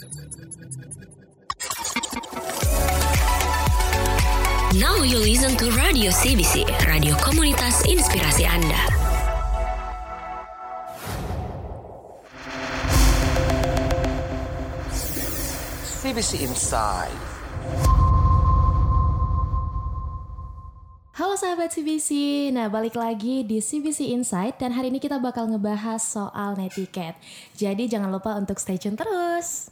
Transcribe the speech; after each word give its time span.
Now 0.00 0.08
you 5.04 5.20
listen 5.20 5.60
to 5.60 5.68
Radio 5.76 6.08
CBC, 6.08 6.64
radio 6.88 7.12
komunitas 7.20 7.84
inspirasi 7.84 8.48
Anda. 8.48 8.80
CBC 15.84 16.48
Inside. 16.48 17.20
Halo 21.12 21.36
sahabat 21.36 21.76
CBC, 21.76 22.48
nah 22.56 22.72
balik 22.72 22.96
lagi 22.96 23.44
di 23.44 23.60
CBC 23.60 24.16
Insight 24.16 24.56
dan 24.56 24.72
hari 24.72 24.88
ini 24.88 24.96
kita 24.96 25.20
bakal 25.20 25.52
ngebahas 25.52 26.00
soal 26.00 26.56
netiquette. 26.56 27.20
Jadi 27.52 27.84
jangan 27.84 28.08
lupa 28.08 28.32
untuk 28.40 28.56
stay 28.56 28.80
tune 28.80 28.96
terus. 28.96 29.68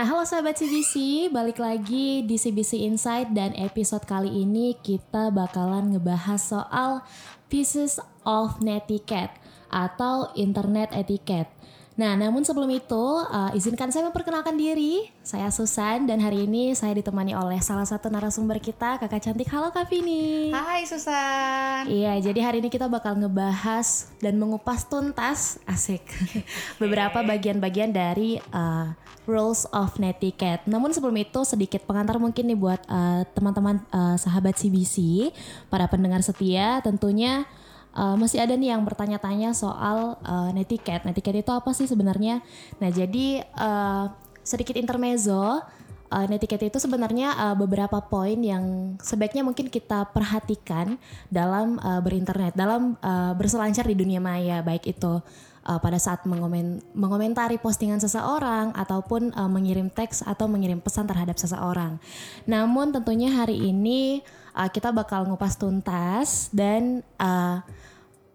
Nah, 0.00 0.08
halo 0.16 0.24
sahabat 0.24 0.56
CBC, 0.56 1.28
balik 1.28 1.60
lagi 1.60 2.24
di 2.24 2.40
CBC 2.40 2.88
Insight 2.88 3.36
dan 3.36 3.52
episode 3.52 4.00
kali 4.08 4.32
ini 4.32 4.72
kita 4.80 5.28
bakalan 5.28 5.92
ngebahas 5.92 6.40
soal 6.40 7.04
pieces 7.52 8.00
of 8.24 8.64
netiquette 8.64 9.36
atau 9.68 10.32
internet 10.40 10.88
etiquette. 10.96 11.52
Nah, 12.00 12.16
namun 12.16 12.48
sebelum 12.48 12.72
itu, 12.72 13.04
uh, 13.28 13.52
izinkan 13.52 13.92
saya 13.92 14.08
memperkenalkan 14.08 14.56
diri. 14.56 15.12
Saya 15.20 15.52
Susan 15.52 16.08
dan 16.08 16.16
hari 16.24 16.48
ini 16.48 16.72
saya 16.72 16.96
ditemani 16.96 17.36
oleh 17.36 17.60
salah 17.60 17.84
satu 17.84 18.08
narasumber 18.08 18.56
kita, 18.56 18.96
kakak 18.96 19.20
cantik. 19.20 19.52
Halo 19.52 19.68
Kak 19.68 19.84
Vini. 19.92 20.48
Hai 20.48 20.88
Susan. 20.88 21.84
Iya, 21.92 22.16
jadi 22.24 22.40
hari 22.40 22.64
ini 22.64 22.72
kita 22.72 22.88
bakal 22.88 23.20
ngebahas 23.20 24.08
dan 24.16 24.40
mengupas 24.40 24.88
tuntas, 24.88 25.60
asik, 25.68 26.00
beberapa 26.80 27.20
bagian-bagian 27.20 27.92
dari 27.92 28.40
uh, 28.48 28.96
rules 29.30 29.64
of 29.70 29.94
netiquette. 30.02 30.66
Namun 30.66 30.90
sebelum 30.90 31.14
itu 31.14 31.46
sedikit 31.46 31.86
pengantar 31.86 32.18
mungkin 32.18 32.50
nih 32.50 32.58
buat 32.58 32.82
uh, 32.90 33.22
teman-teman 33.30 33.78
uh, 33.94 34.18
sahabat 34.18 34.58
CBC, 34.58 35.30
para 35.70 35.86
pendengar 35.86 36.20
setia, 36.26 36.82
tentunya 36.82 37.46
uh, 37.94 38.18
masih 38.18 38.42
ada 38.42 38.58
nih 38.58 38.74
yang 38.74 38.82
bertanya-tanya 38.82 39.54
soal 39.54 40.18
uh, 40.26 40.50
netiquette. 40.50 41.06
Netiquette 41.06 41.46
itu 41.46 41.52
apa 41.54 41.70
sih 41.70 41.86
sebenarnya? 41.86 42.42
Nah, 42.82 42.90
jadi 42.90 43.46
uh, 43.54 44.10
sedikit 44.42 44.74
intermezzo. 44.74 45.62
Uh, 46.10 46.26
netiquette 46.26 46.66
itu 46.66 46.82
sebenarnya 46.82 47.38
uh, 47.38 47.54
beberapa 47.54 48.02
poin 48.02 48.34
yang 48.34 48.98
sebaiknya 48.98 49.46
mungkin 49.46 49.70
kita 49.70 50.10
perhatikan 50.10 50.98
dalam 51.30 51.78
uh, 51.78 52.02
berinternet, 52.02 52.50
dalam 52.58 52.98
uh, 52.98 53.30
berselancar 53.38 53.86
di 53.86 53.94
dunia 53.94 54.18
maya, 54.18 54.58
baik 54.58 54.90
itu 54.90 55.22
uh, 55.70 55.78
pada 55.78 56.02
saat 56.02 56.26
mengomen 56.26 56.82
mengomentari 56.98 57.62
postingan 57.62 58.02
seseorang 58.02 58.74
ataupun 58.74 59.30
uh, 59.38 59.46
mengirim 59.46 59.86
teks 59.86 60.26
atau 60.26 60.50
mengirim 60.50 60.82
pesan 60.82 61.06
terhadap 61.06 61.38
seseorang. 61.38 62.02
Namun 62.42 62.90
tentunya 62.90 63.30
hari 63.30 63.70
ini 63.70 64.26
uh, 64.58 64.66
kita 64.66 64.90
bakal 64.90 65.30
ngupas 65.30 65.54
tuntas 65.54 66.50
dan 66.50 67.06
uh, 67.22 67.62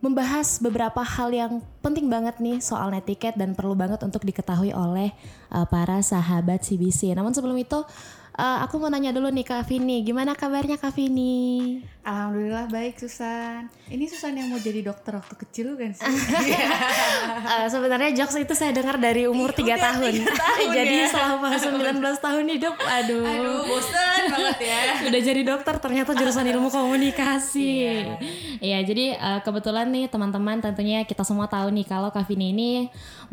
membahas 0.05 0.61
beberapa 0.61 1.01
hal 1.01 1.33
yang 1.33 1.65
penting 1.81 2.05
banget 2.05 2.37
nih 2.37 2.61
soal 2.61 2.93
netiquette 2.93 3.41
dan 3.41 3.57
perlu 3.57 3.73
banget 3.73 3.97
untuk 4.05 4.21
diketahui 4.21 4.69
oleh 4.69 5.09
uh, 5.49 5.65
para 5.65 5.97
sahabat 6.05 6.61
CBC. 6.61 7.17
Namun 7.17 7.33
sebelum 7.33 7.57
itu 7.57 7.81
uh, 8.35 8.57
aku 8.67 8.77
mau 8.77 8.91
nanya 8.91 9.15
dulu 9.15 9.31
nih 9.31 9.47
Kak 9.47 9.67
Vini, 9.67 10.03
gimana 10.03 10.35
kabarnya 10.35 10.75
Kak 10.75 10.93
Vini? 10.95 11.79
Alhamdulillah 12.05 12.69
baik 12.69 13.01
Susan. 13.01 13.65
Ini 13.89 14.05
Susan 14.05 14.37
yang 14.37 14.53
mau 14.53 14.61
jadi 14.61 14.85
dokter 14.85 15.17
waktu 15.17 15.35
kecil 15.41 15.73
kan 15.73 15.89
sih? 15.89 16.05
uh, 16.05 17.65
sebenarnya 17.73 18.13
jokes 18.13 18.37
itu 18.37 18.53
saya 18.53 18.77
dengar 18.77 19.01
dari 19.01 19.25
umur 19.25 19.49
3 19.49 19.65
tahun. 19.73 20.13
tahun 20.21 20.67
Jadi 20.77 20.97
ya? 21.01 21.09
selama 21.09 21.57
19 21.57 21.97
tahun 22.21 22.45
hidup, 22.45 22.75
aduh. 22.77 23.25
Aduh 23.25 23.59
bosen 23.65 24.21
banget 24.29 24.59
ya. 24.61 24.81
Udah 25.09 25.21
jadi 25.25 25.41
dokter 25.41 25.75
ternyata 25.81 26.11
jurusan 26.13 26.45
ilmu 26.45 26.69
komunikasi. 26.69 27.65
Iya. 27.65 28.21
Iya, 28.61 28.79
jadi 28.85 29.05
uh, 29.17 29.39
kebetulan 29.41 29.89
nih 29.89 30.05
teman-teman 30.05 30.61
tentunya 30.61 31.01
kita 31.09 31.25
semua 31.25 31.49
tahu 31.49 31.73
nih 31.73 31.85
kalau 31.89 32.13
Kavini 32.13 32.53
ini 32.53 32.71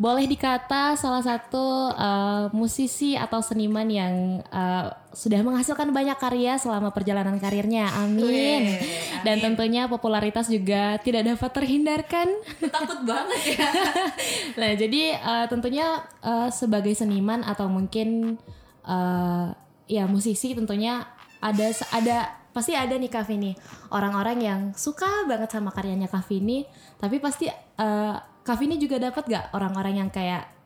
boleh 0.01 0.25
dikata 0.25 0.97
salah 0.97 1.21
satu 1.21 1.93
uh, 1.93 2.49
musisi 2.53 3.13
atau 3.13 3.41
seniman 3.41 3.85
yang 3.85 4.41
uh, 4.49 4.92
sudah 5.13 5.45
menghasilkan 5.45 5.93
banyak 5.93 6.17
karya 6.17 6.57
selama 6.57 6.89
perjalanan 6.89 7.37
karirnya. 7.37 7.91
Amin. 7.93 8.81
Dan 9.21 9.37
amin. 9.39 9.43
tentunya 9.45 9.85
popularitas 9.85 10.49
juga 10.49 10.97
tidak 11.01 11.35
dapat 11.35 11.51
terhindarkan. 11.53 12.27
Takut 12.75 13.01
banget 13.05 13.41
ya. 13.57 13.67
nah, 14.59 14.71
jadi 14.73 15.03
uh, 15.21 15.45
tentunya 15.47 16.01
uh, 16.25 16.49
sebagai 16.49 16.91
seniman 16.97 17.45
atau 17.45 17.69
mungkin 17.69 18.39
uh, 18.87 19.53
ya 19.85 20.07
musisi 20.07 20.55
tentunya 20.55 21.05
ada 21.43 21.67
ada 21.91 22.17
pasti 22.53 22.77
ada 22.77 22.93
nih 22.93 23.09
Kak 23.09 23.25
Vini 23.27 23.51
orang-orang 23.89 24.37
yang 24.39 24.61
suka 24.77 25.25
banget 25.25 25.49
sama 25.49 25.73
karyanya 25.73 26.07
Kak 26.07 26.29
Vini 26.29 26.63
tapi 27.01 27.17
pasti 27.17 27.49
uh, 27.51 28.15
Kak 28.45 28.57
Vini 28.61 28.77
juga 28.77 29.01
dapat 29.01 29.25
gak 29.25 29.45
orang-orang 29.57 30.05
yang 30.05 30.09
kayak 30.13 30.62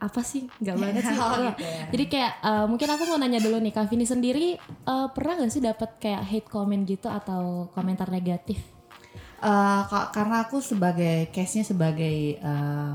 apa 0.00 0.20
sih 0.20 0.48
nggak 0.56 0.76
banget 0.82 1.02
sih 1.04 1.14
Oh, 1.14 1.36
gitu 1.46 1.62
ya. 1.62 1.84
jadi 1.88 2.04
kayak 2.06 2.32
uh, 2.40 2.64
mungkin 2.64 2.88
aku 2.88 3.04
mau 3.04 3.16
nanya 3.16 3.36
dulu 3.38 3.56
nih 3.56 3.70
Kak 3.70 3.86
Vini 3.86 4.04
sendiri 4.04 4.56
uh, 4.84 5.08
pernah 5.08 5.38
gak 5.38 5.50
sih 5.50 5.60
dapat 5.60 5.90
kayak 5.96 6.24
hate 6.24 6.48
comment 6.48 6.82
gitu 6.82 7.06
atau 7.06 7.68
komentar 7.70 8.08
negatif 8.08 8.58
Eh, 9.38 9.48
ka- 9.86 10.08
karena 10.10 10.44
aku 10.44 10.60
sebagai 10.60 11.28
case-nya 11.30 11.64
sebagai 11.64 12.12
eh, 12.36 12.92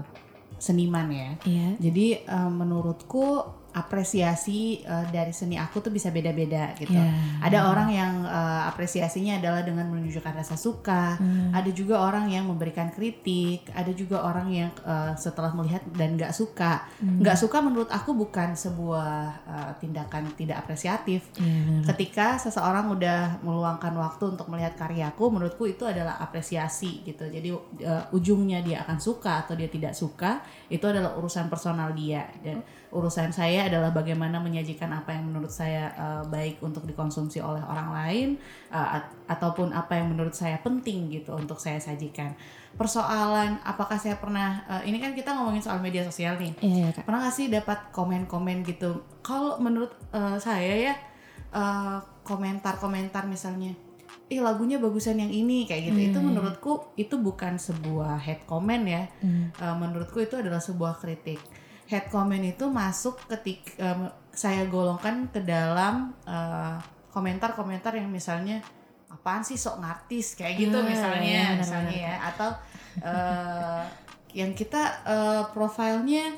seniman 0.55 1.09
ya. 1.09 1.29
Iya. 1.41 1.69
Jadi 1.79 2.21
eh, 2.21 2.49
menurutku 2.51 3.41
apresiasi 3.75 4.79
eh, 4.79 5.05
dari 5.11 5.35
seni 5.35 5.59
aku 5.59 5.83
tuh 5.83 5.91
bisa 5.91 6.07
beda-beda 6.09 6.71
gitu. 6.79 6.95
Iya. 6.95 7.43
Ada 7.43 7.59
orang 7.67 7.89
yang 7.91 8.13
eh, 8.23 8.61
apresiasinya 8.71 9.37
adalah 9.43 9.61
dengan 9.67 9.91
menunjukkan 9.91 10.33
rasa 10.39 10.55
suka, 10.55 11.19
ada 11.51 11.69
juga 11.75 11.99
orang 11.99 12.31
yang 12.31 12.47
memberikan 12.47 12.89
kritik, 12.95 13.67
ada 13.75 13.91
juga 13.91 14.23
orang 14.23 14.47
yang 14.47 14.71
eh, 14.87 15.13
setelah 15.19 15.51
melihat 15.51 15.83
dan 15.91 16.15
nggak 16.15 16.31
suka. 16.31 16.87
Nggak 17.03 17.37
suka 17.37 17.57
menurut 17.59 17.91
aku 17.91 18.15
bukan 18.15 18.55
sebuah 18.55 19.13
eh, 19.43 19.71
tindakan 19.83 20.31
tidak 20.39 20.63
apresiatif. 20.63 21.27
Iya, 21.35 21.83
Ketika 21.91 22.39
seseorang 22.39 22.95
udah 22.95 23.43
meluangkan 23.43 23.91
waktu 23.99 24.39
untuk 24.39 24.47
melihat 24.47 24.79
karyaku, 24.79 25.27
menurutku 25.27 25.67
itu 25.67 25.83
adalah 25.83 26.15
apresiasi 26.23 27.03
gitu. 27.03 27.27
Jadi 27.27 27.49
eh, 27.83 28.03
ujungnya 28.15 28.63
dia 28.63 28.87
akan 28.87 28.97
suka 29.03 29.43
atau 29.43 29.53
dia 29.53 29.67
tidak 29.67 29.91
suka 29.91 30.39
itu 30.71 30.85
adalah 30.85 31.13
urusan 31.19 31.51
personal 31.51 31.91
dia 31.93 32.25
dan 32.41 32.63
urusan 32.95 33.29
saya 33.29 33.67
adalah 33.67 33.91
bagaimana 33.91 34.39
menyajikan 34.39 34.88
apa 34.89 35.11
yang 35.11 35.28
menurut 35.28 35.51
saya 35.51 35.91
eh, 35.91 36.23
baik 36.25 36.63
untuk 36.63 36.88
dikonsumsi 36.88 37.44
oleh 37.44 37.59
orang 37.59 37.91
lain 37.91 38.28
eh, 38.72 38.95
at- 38.95 39.11
ataupun 39.28 39.75
apa 39.75 40.00
yang 40.00 40.16
menurut 40.16 40.31
saya 40.31 40.56
penting 40.59 41.11
gitu 41.11 41.35
untuk 41.35 41.59
saya 41.59 41.75
sajikan. 41.78 42.31
Persoalan 42.75 43.59
apakah 43.63 43.95
saya 43.95 44.16
pernah 44.16 44.63
eh, 44.67 44.88
ini 44.88 45.00
kan 45.00 45.11
kita 45.11 45.31
ngomongin 45.31 45.59
soal 45.59 45.79
media 45.79 46.03
sosial 46.03 46.39
nih. 46.39 46.55
Iya, 46.59 46.75
iya, 46.75 46.89
Kak. 46.91 47.03
Pernah 47.03 47.19
gak 47.28 47.35
sih 47.35 47.47
dapat 47.47 47.79
komen-komen 47.91 48.63
gitu? 48.63 49.03
Kalau 49.19 49.59
menurut 49.59 49.91
eh, 50.11 50.38
saya 50.39 50.73
ya 50.91 50.94
eh, 51.51 51.97
komentar-komentar 52.23 53.28
misalnya, 53.28 53.75
ih 54.25 54.41
lagunya 54.41 54.78
bagusan 54.78 55.19
yang 55.19 55.29
ini 55.29 55.63
kayak 55.63 55.91
gitu. 55.91 56.00
Itu 56.09 56.19
menurutku 56.19 56.73
itu 56.95 57.16
bukan 57.16 57.55
sebuah 57.57 58.17
hate 58.17 58.44
comment 58.44 58.84
ya. 58.84 59.03
Eh, 59.51 59.75
menurutku 59.75 60.19
itu 60.19 60.35
adalah 60.35 60.59
sebuah 60.59 60.97
kritik. 60.97 61.38
Hate 61.85 62.09
comment 62.09 62.41
itu 62.41 62.66
masuk 62.66 63.22
ketik 63.25 63.78
em, 63.78 64.06
saya 64.29 64.66
golongkan 64.66 65.29
ke 65.29 65.40
dalam 65.40 66.12
eh, 66.23 66.75
komentar-komentar 67.09 67.94
yang 67.94 68.09
misalnya 68.09 68.59
apaan 69.07 69.40
sih 69.40 69.56
sok 69.56 69.79
ngartis? 69.79 70.34
kayak 70.34 70.59
gitu 70.59 70.75
Ah, 70.75 70.84
misalnya 70.84 71.22
iya, 71.23 71.41
benar-benar. 71.47 71.61
misalnya 71.61 71.96
ya. 71.96 72.16
Atau 72.26 72.49
eh, 73.02 73.84
yang 74.35 74.52
kita 74.52 74.82
eh, 75.05 75.43
profilnya 75.49 76.34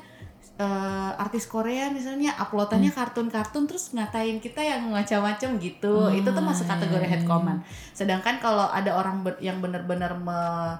eh, 0.54 1.10
artis 1.16 1.46
Korea 1.46 1.88
misalnya 1.88 2.36
uploadannya 2.36 2.90
kartun-kartun 2.90 3.64
terus 3.64 3.90
ngatain 3.90 4.38
kita 4.38 4.60
yang 4.60 4.86
macam-macam 4.86 5.56
gitu. 5.58 5.94
Itu 6.12 6.28
tuh 6.28 6.44
masuk 6.44 6.68
kategori 6.68 7.06
head 7.08 7.24
comment. 7.24 7.58
Sedangkan 7.90 8.36
kalau 8.36 8.68
ada 8.68 8.92
orang 8.92 9.22
ber- 9.22 9.40
yang 9.40 9.58
benar-benar 9.58 10.12
me- 10.14 10.78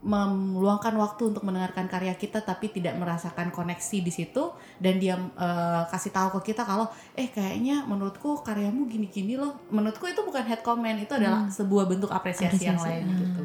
meluangkan 0.00 0.96
waktu 0.96 1.28
untuk 1.28 1.44
mendengarkan 1.44 1.84
karya 1.84 2.16
kita 2.16 2.40
tapi 2.40 2.72
tidak 2.72 2.96
merasakan 2.96 3.52
koneksi 3.52 3.98
di 4.00 4.12
situ. 4.12 4.52
Dan 4.80 4.96
dia 4.96 5.16
eh, 5.16 5.82
kasih 5.92 6.12
tahu 6.12 6.40
ke 6.40 6.52
kita 6.52 6.64
kalau 6.64 6.88
eh 7.12 7.28
kayaknya 7.28 7.84
menurutku 7.84 8.40
karyamu 8.40 8.88
gini-gini 8.88 9.36
loh. 9.36 9.60
Menurutku 9.68 10.08
itu 10.08 10.24
bukan 10.24 10.44
head 10.44 10.64
comment 10.64 10.96
itu 10.96 11.12
adalah 11.12 11.52
sebuah 11.52 11.84
bentuk 11.84 12.08
apresiasi, 12.08 12.64
yang 12.64 12.80
Apresiasi. 12.80 13.04
lain 13.04 13.20
gitu. 13.20 13.44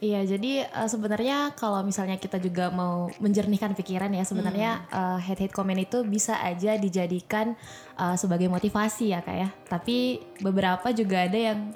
Iya, 0.00 0.24
jadi 0.24 0.66
eh, 0.66 0.88
sebenarnya 0.88 1.54
kalau 1.54 1.82
misalnya 1.84 2.16
kita 2.18 2.40
juga 2.42 2.72
mau 2.72 3.12
menjernihkan 3.22 3.74
pikiran 3.78 4.10
ya, 4.10 4.24
sebenarnya 4.26 4.70
eh, 4.90 5.18
hate-hate 5.22 5.54
comment 5.54 5.78
itu 5.78 6.02
bisa 6.02 6.38
aja 6.42 6.74
dijadikan 6.74 7.54
eh, 7.98 8.16
sebagai 8.18 8.50
motivasi 8.50 9.14
ya 9.14 9.20
kak 9.22 9.36
ya. 9.36 9.48
Tapi 9.68 10.22
beberapa 10.42 10.90
juga 10.90 11.26
ada 11.28 11.38
yang 11.38 11.70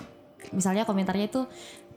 misalnya 0.51 0.83
komentarnya 0.83 1.31
itu 1.31 1.47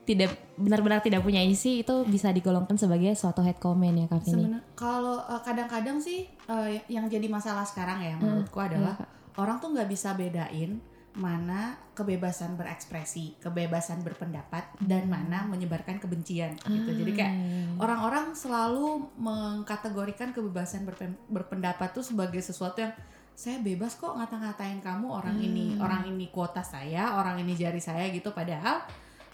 tidak 0.06 0.38
benar-benar 0.56 1.02
tidak 1.02 1.26
punya 1.26 1.42
isi 1.42 1.82
itu 1.82 2.06
bisa 2.06 2.30
digolongkan 2.30 2.78
sebagai 2.78 3.18
suatu 3.18 3.42
hate 3.42 3.58
comment 3.58 3.94
ya 3.94 4.06
Kak 4.06 4.22
Vini. 4.22 4.46
Sebenar- 4.48 4.66
kalau 4.78 5.18
uh, 5.26 5.42
kadang-kadang 5.42 5.98
sih 5.98 6.30
uh, 6.46 6.70
yang 6.86 7.10
jadi 7.10 7.26
masalah 7.26 7.66
sekarang 7.66 8.06
ya 8.06 8.14
menurutku 8.16 8.62
adalah 8.62 8.96
orang 9.36 9.58
tuh 9.58 9.74
nggak 9.74 9.90
bisa 9.90 10.14
bedain 10.14 10.78
mana 11.16 11.80
kebebasan 11.96 12.60
berekspresi, 12.60 13.40
kebebasan 13.40 14.04
berpendapat 14.04 14.68
dan 14.84 15.08
mana 15.08 15.48
menyebarkan 15.48 15.96
kebencian 15.96 16.60
gitu. 16.68 16.92
Jadi 16.92 17.12
kayak 17.16 17.36
orang-orang 17.80 18.36
selalu 18.36 19.00
mengkategorikan 19.16 20.36
kebebasan 20.36 20.84
berpen- 20.84 21.16
berpendapat 21.32 21.96
tuh 21.96 22.04
sebagai 22.04 22.44
sesuatu 22.44 22.84
yang 22.84 22.92
saya 23.32 23.64
bebas 23.64 23.96
kok 23.96 24.12
ngata-ngatain 24.12 24.84
kamu 24.84 25.08
orang 25.08 25.40
ini, 25.40 25.80
orang 25.80 26.04
ini 26.12 26.28
kuota 26.36 26.64
saya, 26.68 27.16
orang 27.16 27.40
ini 27.40 27.56
jari 27.56 27.80
saya 27.80 28.12
gitu. 28.12 28.36
Padahal 28.36 28.84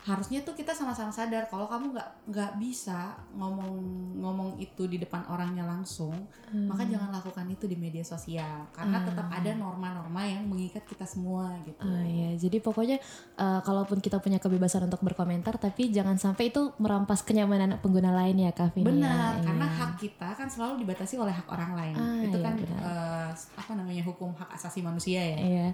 harusnya 0.02 0.42
tuh 0.42 0.52
kita 0.52 0.72
sama-sama 0.72 1.10
sadar 1.10 1.46
kalau 1.46 1.66
kamu 1.66 1.94
nggak 1.94 2.10
nggak 2.28 2.52
bisa 2.58 3.14
ngomong 3.32 3.74
ngomong 4.18 4.50
itu 4.58 4.86
di 4.86 4.98
depan 4.98 5.22
orangnya 5.28 5.62
langsung 5.62 6.10
maka 6.52 6.84
jangan 6.84 7.10
lakukan 7.12 7.46
itu 7.48 7.64
di 7.64 7.76
media 7.76 8.02
sosial 8.02 8.66
karena 8.72 8.98
tetap 9.02 9.30
ada 9.30 9.54
norma-norma 9.54 10.26
yang 10.26 10.44
mengikat 10.44 10.84
kita 10.84 11.06
semua 11.06 11.54
gitu 11.62 11.80
Ah 11.80 12.02
ya, 12.02 12.34
jadi 12.36 12.58
pokoknya 12.58 12.98
eh, 13.36 13.60
kalaupun 13.62 13.98
kita 13.98 14.18
punya 14.18 14.38
kebebasan 14.38 14.84
untuk 14.84 15.00
berkomentar, 15.02 15.56
tapi 15.56 15.88
jangan 15.88 16.18
sampai 16.18 16.50
itu 16.50 16.74
merampas 16.76 17.22
kenyamanan 17.22 17.78
pengguna 17.78 18.10
lain 18.12 18.42
ya, 18.42 18.52
Kak 18.52 18.74
ya. 18.74 18.84
benar 18.84 19.32
Iya. 19.34 19.44
karena 19.44 19.66
hak 19.68 19.92
kita 19.98 20.28
kan 20.32 20.48
selalu 20.48 20.82
dibatasi 20.82 21.16
oleh 21.16 21.32
hak 21.32 21.46
orang 21.46 21.72
lain 21.74 21.96
Ah, 21.96 22.20
itu 22.22 22.36
iya, 22.36 22.44
kan 22.44 22.54
benar. 22.58 22.80
eh, 22.82 23.30
apa 23.56 23.72
namanya 23.72 24.04
hukum 24.04 24.34
hak 24.34 24.50
asasi 24.52 24.82
manusia 24.82 25.22
ya 25.22 25.38
Iya. 25.38 25.68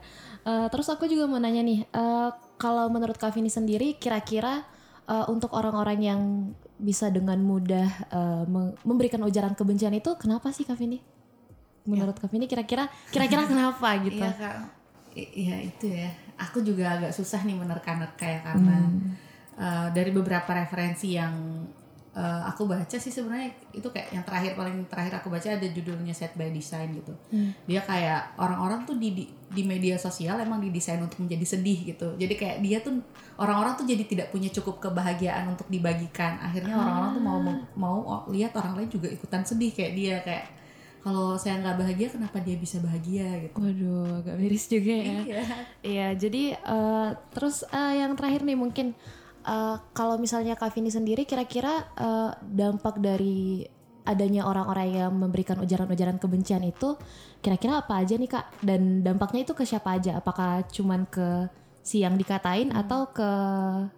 Eh, 0.43 0.67
terus 0.67 0.87
aku 0.87 1.05
juga 1.05 1.25
mau 1.25 1.37
nanya 1.37 1.61
nih, 1.61 1.79
eh, 1.85 2.29
kalau 2.57 2.89
menurut 2.89 3.15
Kak 3.15 3.33
Vini 3.33 3.49
sendiri, 3.49 3.95
kira-kira 3.95 4.65
eh, 5.05 5.25
untuk 5.29 5.53
orang-orang 5.53 5.99
yang 6.01 6.21
bisa 6.77 7.09
dengan 7.09 7.41
mudah 7.41 7.89
meng- 8.45 8.77
memberikan 8.85 9.17
ujaran 9.25 9.57
kebencian 9.57 9.97
itu, 9.97 10.13
kenapa 10.13 10.53
sih 10.53 10.61
Kak 10.61 10.77
Vini? 10.77 11.01
Menurut 11.89 12.19
Kak 12.19 12.29
Vini, 12.29 12.45
kira-kira, 12.45 12.85
kira-kira 13.09 13.47
kenapa 13.51 13.97
gitu? 14.05 14.21
Iya 14.21 14.37
kak, 14.37 14.55
iya 15.15 15.57
itu 15.65 15.89
ya. 15.89 16.13
Aku 16.37 16.61
juga 16.61 17.01
agak 17.01 17.17
susah 17.17 17.41
nih 17.41 17.57
menerka-nerka 17.57 18.25
ya 18.29 18.39
karena 18.45 18.77
uh, 19.57 19.87
dari 19.89 20.13
beberapa 20.13 20.53
referensi 20.53 21.17
yang 21.17 21.33
uh, 22.17 22.41
aku 22.49 22.65
baca 22.65 22.97
sih 22.97 23.13
sebenarnya 23.13 23.53
itu 23.77 23.85
kayak 23.93 24.09
yang 24.09 24.25
terakhir 24.25 24.57
paling 24.57 24.89
terakhir 24.89 25.21
aku 25.21 25.29
baca 25.29 25.45
ada 25.53 25.67
judulnya 25.69 26.11
Set 26.17 26.33
by 26.33 26.49
Design 26.49 26.97
gitu. 26.97 27.13
Dia 27.69 27.85
kayak 27.85 28.33
orang-orang 28.41 28.89
tuh 28.89 28.97
di, 28.97 29.13
di 29.13 29.25
di 29.47 29.63
media 29.63 29.95
sosial 29.95 30.41
emang 30.41 30.59
didesain 30.59 30.99
untuk 30.99 31.21
menjadi 31.21 31.45
sedih 31.45 31.93
gitu. 31.93 32.17
Jadi 32.17 32.33
kayak 32.33 32.57
dia 32.65 32.81
tuh 32.81 32.99
orang-orang 33.37 33.77
tuh 33.77 33.85
jadi 33.85 34.03
tidak 34.03 34.27
punya 34.33 34.49
cukup 34.49 34.81
kebahagiaan 34.81 35.45
untuk 35.53 35.69
dibagikan. 35.69 36.41
Akhirnya 36.41 36.73
orang-orang 36.73 37.11
tuh 37.13 37.23
mau 37.23 37.39
mau 37.77 37.97
lihat 38.33 38.57
orang 38.57 38.81
lain 38.81 38.89
juga 38.89 39.07
ikutan 39.07 39.45
sedih 39.45 39.71
kayak 39.71 39.93
dia 39.93 40.15
kayak 40.25 40.45
kalau 41.05 41.39
saya 41.39 41.63
nggak 41.63 41.79
bahagia 41.79 42.07
kenapa 42.11 42.43
dia 42.43 42.59
bisa 42.59 42.83
bahagia 42.83 43.47
gitu. 43.47 43.55
Waduh, 43.55 44.19
agak 44.25 44.35
miris 44.35 44.65
juga 44.67 44.91
ya. 44.91 45.19
Iya. 45.23 45.43
Iya, 45.79 46.07
jadi 46.19 46.43
eh, 46.59 47.09
terus 47.31 47.63
eh, 47.71 48.03
yang 48.03 48.19
terakhir 48.19 48.43
nih 48.43 48.57
mungkin 48.59 48.91
eh, 49.47 49.75
kalau 49.95 50.19
misalnya 50.19 50.59
Kak 50.59 50.75
Vini 50.75 50.91
sendiri 50.91 51.23
kira-kira 51.23 51.87
eh, 51.95 52.31
dampak 52.43 52.99
dari 52.99 53.63
adanya 54.07 54.47
orang-orang 54.47 54.87
yang 55.03 55.11
memberikan 55.11 55.59
ujaran-ujaran 55.59 56.15
kebencian 56.15 56.63
itu 56.63 56.95
kira-kira 57.43 57.83
apa 57.83 57.99
aja 57.99 58.15
nih 58.15 58.31
Kak? 58.31 58.45
Dan 58.63 59.03
dampaknya 59.03 59.43
itu 59.43 59.51
ke 59.55 59.67
siapa 59.67 59.99
aja? 59.99 60.19
Apakah 60.19 60.63
cuman 60.71 61.03
ke 61.11 61.51
si 61.83 62.03
yang 62.03 62.19
dikatain 62.19 62.75
atau 62.75 63.07
ke 63.15 63.29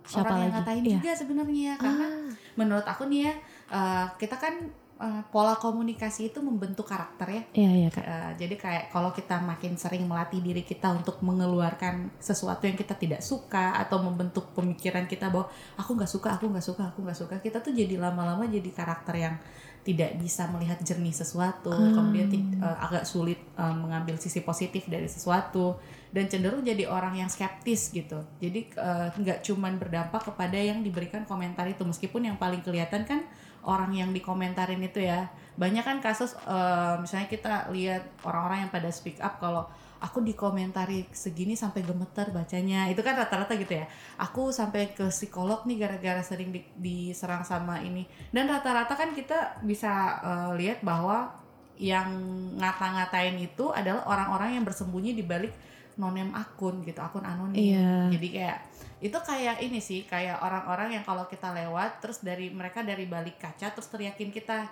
siapa 0.05 0.29
orang 0.29 0.39
yang 0.45 0.53
lagi? 0.53 0.57
ngatain 0.61 0.83
Iya. 0.85 0.93
juga 1.01 1.11
sebenarnya 1.17 1.71
karena 1.81 2.07
menurut 2.53 2.85
aku 2.85 3.09
nih 3.09 3.19
ya 3.29 3.33
eh, 3.73 4.05
kita 4.17 4.35
kan 4.37 4.53
eh, 4.99 5.21
pola 5.31 5.55
komunikasi 5.55 6.35
itu 6.35 6.43
membentuk 6.43 6.83
karakter 6.83 7.27
ya. 7.31 7.43
Iya, 7.55 7.71
iya 7.71 7.89
Kak. 7.89 8.03
Eh, 8.03 8.31
jadi 8.45 8.55
kayak 8.59 8.83
kalau 8.91 9.15
kita 9.15 9.39
makin 9.39 9.79
sering 9.79 10.03
melatih 10.03 10.43
diri 10.43 10.67
kita 10.67 10.91
untuk 10.91 11.23
mengeluarkan 11.23 12.11
sesuatu 12.19 12.67
yang 12.67 12.75
kita 12.75 12.99
tidak 12.99 13.23
suka 13.23 13.79
atau 13.79 14.03
membentuk 14.03 14.51
pemikiran 14.51 15.07
kita 15.07 15.31
bahwa 15.31 15.47
aku 15.79 15.95
nggak 15.95 16.11
suka 16.11 16.35
aku 16.35 16.51
nggak 16.51 16.65
suka 16.67 16.83
aku 16.91 16.99
nggak 17.07 17.15
suka 17.15 17.35
kita 17.39 17.63
tuh 17.63 17.71
jadi 17.71 17.95
lama-lama 17.95 18.43
jadi 18.43 18.67
karakter 18.75 19.15
yang 19.15 19.35
tidak 19.79 20.19
bisa 20.19 20.43
melihat 20.51 20.75
jernih 20.83 21.15
sesuatu 21.15 21.71
kemudian 21.71 22.27
ti- 22.27 22.43
eh, 22.59 22.77
agak 22.83 23.07
sulit 23.07 23.39
eh, 23.55 23.75
mengambil 23.79 24.19
sisi 24.19 24.43
positif 24.43 24.83
dari 24.91 25.07
sesuatu 25.07 25.79
dan 26.11 26.27
cenderung 26.27 26.65
jadi 26.65 26.89
orang 26.89 27.21
yang 27.21 27.29
skeptis 27.29 27.93
gitu. 27.93 28.17
Jadi 28.41 28.73
nggak 29.21 29.45
cuman 29.45 29.77
berdampak 29.77 30.25
kepada 30.33 30.57
yang 30.57 30.81
diberikan 30.81 31.21
komentar 31.29 31.69
itu. 31.69 31.85
Meskipun 31.85 32.25
yang 32.25 32.37
paling 32.41 32.65
kelihatan 32.65 33.05
kan 33.05 33.29
orang 33.63 33.91
yang 33.95 34.09
dikomentarin 34.15 34.79
itu 34.83 35.03
ya. 35.03 35.27
Banyak 35.59 35.83
kan 35.83 35.97
kasus 35.99 36.35
eh, 36.47 36.95
misalnya 36.99 37.27
kita 37.27 37.53
lihat 37.75 38.03
orang-orang 38.23 38.67
yang 38.67 38.71
pada 38.71 38.89
speak 38.91 39.19
up 39.19 39.39
kalau 39.43 39.67
aku 39.99 40.23
dikomentari 40.23 41.03
segini 41.11 41.59
sampai 41.59 41.83
gemeter 41.83 42.31
bacanya. 42.31 42.87
Itu 42.87 43.03
kan 43.03 43.19
rata-rata 43.19 43.55
gitu 43.59 43.83
ya. 43.83 43.85
Aku 44.19 44.55
sampai 44.55 44.95
ke 44.95 45.11
psikolog 45.11 45.67
nih 45.67 45.83
gara-gara 45.83 46.23
sering 46.23 46.55
di- 46.55 46.71
diserang 46.79 47.43
sama 47.43 47.83
ini. 47.83 48.07
Dan 48.31 48.47
rata-rata 48.47 48.95
kan 48.95 49.11
kita 49.11 49.59
bisa 49.63 50.19
eh, 50.23 50.51
lihat 50.55 50.79
bahwa 50.83 51.35
yang 51.79 52.11
ngata-ngatain 52.59 53.39
itu 53.39 53.71
adalah 53.71 54.03
orang-orang 54.03 54.59
yang 54.59 54.67
bersembunyi 54.67 55.15
di 55.15 55.23
balik 55.23 55.55
nonem 55.99 56.31
akun 56.31 56.79
gitu 56.87 57.03
akun 57.03 57.27
anonim. 57.27 57.59
Iya. 57.59 58.07
jadi 58.15 58.27
kayak 58.31 58.57
itu 58.99 59.15
kayak 59.19 59.59
ini 59.63 59.79
sih 59.79 60.03
kayak 60.07 60.39
orang-orang 60.43 60.95
yang 60.99 61.03
kalau 61.03 61.23
kita 61.27 61.51
lewat 61.51 61.99
terus 62.03 62.23
dari 62.23 62.51
mereka 62.51 62.83
dari 62.83 63.03
balik 63.07 63.35
kaca 63.39 63.71
terus 63.75 63.91
teriakin 63.91 64.31
kita. 64.31 64.63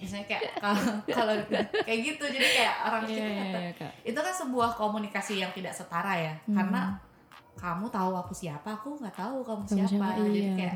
Misalnya 0.00 0.24
kayak 0.28 0.44
kalau 0.64 0.84
kalau 1.04 1.34
kayak 1.84 2.00
gitu 2.00 2.24
jadi 2.24 2.48
kayak 2.48 2.74
orang 2.88 3.02
Iya, 3.04 3.12
kita 3.12 3.28
iya, 3.28 3.44
iya, 3.44 3.72
Kak. 3.76 3.92
itu 4.08 4.18
kan 4.20 4.34
sebuah 4.36 4.70
komunikasi 4.76 5.44
yang 5.44 5.52
tidak 5.52 5.76
setara 5.76 6.16
ya 6.16 6.34
karena 6.48 6.96
kamu 7.60 7.92
tahu 7.92 8.12
aku 8.16 8.32
siapa 8.32 8.72
aku 8.72 8.96
nggak 8.96 9.16
tahu 9.20 9.44
kamu 9.44 9.60
Kamu 9.68 9.76
siapa, 9.84 9.88
siapa, 9.92 10.08
jadi 10.24 10.40
iya, 10.40 10.52
kayak 10.56 10.74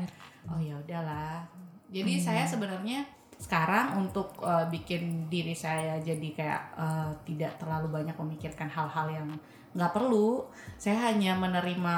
oh 0.53 0.59
ya 0.61 0.75
udahlah. 0.77 1.41
Jadi 1.89 2.13
saya 2.21 2.45
sebenarnya 2.45 3.01
sekarang 3.35 3.99
untuk 3.99 4.37
uh, 4.39 4.69
bikin 4.69 5.27
diri 5.27 5.51
saya 5.51 5.99
jadi 5.99 6.29
kayak 6.31 6.61
uh, 6.77 7.11
tidak 7.27 7.57
terlalu 7.59 7.91
banyak 7.91 8.15
memikirkan 8.15 8.69
hal-hal 8.71 9.09
yang 9.11 9.27
nggak 9.75 9.93
perlu. 9.93 10.47
Saya 10.79 11.11
hanya 11.11 11.35
menerima 11.35 11.97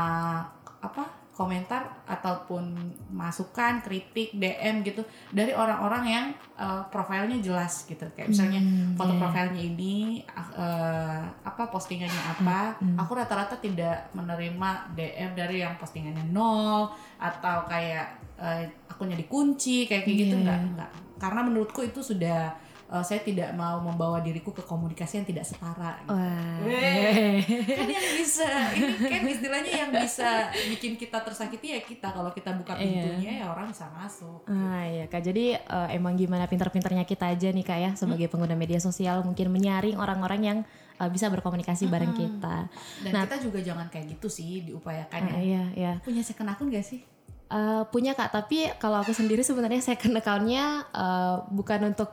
apa 0.81 1.29
komentar 1.37 2.01
ataupun 2.09 2.73
masukan 3.13 3.85
kritik 3.85 4.33
DM 4.33 4.81
gitu 4.81 5.05
dari 5.29 5.53
orang-orang 5.53 6.03
yang 6.09 6.25
uh, 6.57 6.81
profilnya 6.89 7.37
jelas 7.37 7.85
gitu. 7.85 8.09
Kayak 8.17 8.33
misalnya 8.33 8.57
Hmm, 8.57 8.97
foto 8.97 9.13
iya. 9.13 9.21
profilnya 9.21 9.61
ini 9.61 10.25
uh, 10.33 11.21
apa 11.45 11.69
postingannya 11.69 12.23
apa. 12.33 12.81
Hmm, 12.81 12.97
aku 12.97 13.11
rata-rata 13.13 13.61
tidak 13.61 14.09
menerima 14.17 14.97
DM 14.97 15.37
dari 15.37 15.61
yang 15.61 15.77
postingannya 15.77 16.25
nol 16.33 16.89
atau 17.21 17.69
kayak 17.69 18.17
uh, 18.41 18.65
akunnya 18.89 19.13
dikunci 19.13 19.85
kayak 19.85 20.09
kayak 20.09 20.17
gitu. 20.17 20.33
Iya, 20.33 20.41
enggak 20.41 20.57
iya. 20.57 20.67
enggak 20.73 20.91
karena 21.17 21.41
menurutku 21.43 21.81
itu 21.83 21.99
sudah 21.99 22.53
uh, 22.89 23.01
saya 23.01 23.19
tidak 23.19 23.51
mau 23.51 23.77
membawa 23.77 24.19
diriku 24.19 24.49
ke 24.49 24.61
komunikasi 24.61 25.17
yang 25.17 25.27
tidak 25.27 25.43
setara 25.43 25.99
gitu. 26.01 26.15
Weh, 26.63 27.39
kan 27.77 27.87
yang 27.87 28.07
bisa 28.13 28.47
ini 28.73 29.07
kan 29.09 29.21
istilahnya 29.23 29.71
yang 29.77 29.91
bisa 29.91 30.29
bikin 30.67 30.95
kita 30.95 31.19
tersakiti 31.19 31.67
ya 31.69 31.81
kita 31.81 32.09
kalau 32.09 32.31
kita 32.31 32.51
buka 32.53 32.73
Iya. 32.73 32.83
pintunya 33.03 33.31
ya 33.39 33.45
orang 33.47 33.67
bisa 33.67 33.87
masuk 33.89 34.43
Ah 34.45 34.83
iya 34.83 35.05
kak, 35.05 35.21
jadi 35.21 35.45
eh, 35.57 35.87
emang 35.91 36.13
gimana 36.13 36.45
pintar-pintarnya 36.45 37.03
kita 37.03 37.29
aja 37.29 37.47
nih 37.47 37.63
kak 37.63 37.79
ya 37.79 37.91
sebagai 37.93 38.27
pengguna 38.27 38.53
media 38.53 38.77
sosial 38.77 39.21
mungkin 39.21 39.49
menyaring 39.49 39.95
orang-orang 39.95 40.41
yang 40.41 40.59
eh, 40.95 41.09
bisa 41.09 41.27
berkomunikasi 41.27 41.85
bareng 41.85 42.13
kita. 42.13 42.65
dan 43.01 43.11
Nah. 43.11 43.23
kita 43.23 43.37
juga 43.39 43.59
jangan 43.61 43.87
kayak 43.87 44.07
gitu 44.11 44.27
sih 44.27 44.63
diupayakan 44.63 45.21
Ah, 45.21 45.29
ya 45.29 45.39
iya 45.39 45.63
iya. 45.73 45.93
punya 45.99 46.21
second 46.21 46.49
akun 46.49 46.67
gak 46.67 46.83
sih 46.83 47.01
Eh, 47.47 47.83
punya 47.87 48.11
kak, 48.11 48.27
tapi 48.29 48.67
kalau 48.75 48.99
aku 48.99 49.15
sendiri 49.15 49.39
sebenarnya 49.39 49.79
second 49.81 50.11
account-nya 50.13 50.65
eh, 50.85 51.35
bukan 51.49 51.79
untuk 51.87 52.11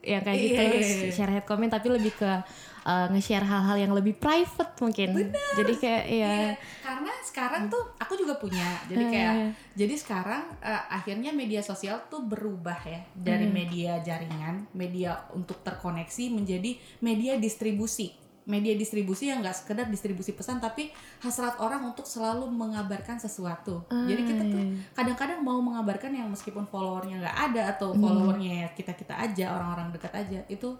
yang 0.00 0.24
kayak 0.24 0.38
gitu 0.40 0.56
Iya, 0.56 0.72
iya, 0.72 0.88
iya. 1.04 1.12
share 1.12 1.28
head 1.30 1.44
comment, 1.44 1.68
tapi 1.68 1.92
lebih 1.92 2.16
ke 2.16 2.32
eh, 2.80 3.06
nge-share 3.12 3.44
hal-hal 3.44 3.76
yang 3.76 3.92
lebih 3.92 4.16
private 4.16 4.72
mungkin. 4.80 5.28
Jadi 5.52 5.72
kayak 5.76 6.04
iya. 6.08 6.30
Iya, 6.32 6.52
karena 6.80 7.12
sekarang 7.20 7.62
tuh 7.68 7.92
aku 7.96 8.16
juga 8.16 8.40
punya. 8.40 8.80
Jadi 8.88 9.04
Hmm. 9.04 9.12
kayak 9.12 9.34
jadi 9.76 9.94
sekarang 9.94 10.42
eh, 10.60 10.82
akhirnya 10.88 11.30
media 11.30 11.60
sosial 11.60 12.08
tuh 12.08 12.24
berubah 12.24 12.80
ya 12.82 13.04
dari 13.12 13.44
Hmm. 13.44 13.54
media 13.54 14.00
jaringan, 14.00 14.64
media 14.72 15.28
untuk 15.32 15.60
terkoneksi 15.60 16.32
menjadi 16.32 16.72
media 17.00 17.36
distribusi. 17.36 18.16
Media 18.50 18.74
distribusi 18.74 19.24
yang 19.26 19.38
nggak 19.38 19.54
sekedar 19.56 19.86
distribusi 19.86 20.32
pesan 20.32 20.58
tapi 20.58 20.90
hasrat 21.20 21.54
orang 21.56 21.86
untuk 21.86 22.02
selalu 22.04 22.44
mengabarkan 22.46 23.16
sesuatu. 23.16 23.86
jadi 23.88 24.20
kita 24.20 24.42
tuh 24.44 24.62
kadang-kadang 24.92 25.38
mau 25.40 25.58
mengabarkan 25.58 26.10
yang 26.12 26.26
meskipun 26.26 26.66
followernya 26.66 27.16
nggak 27.20 27.36
ada 27.48 27.62
atau 27.70 27.88
Hmm. 27.90 28.02
followernya 28.02 28.74
kita 28.74 28.92
kita 28.92 29.14
aja 29.14 29.54
orang-orang 29.54 29.88
dekat 29.90 30.12
aja 30.12 30.40
itu 30.46 30.74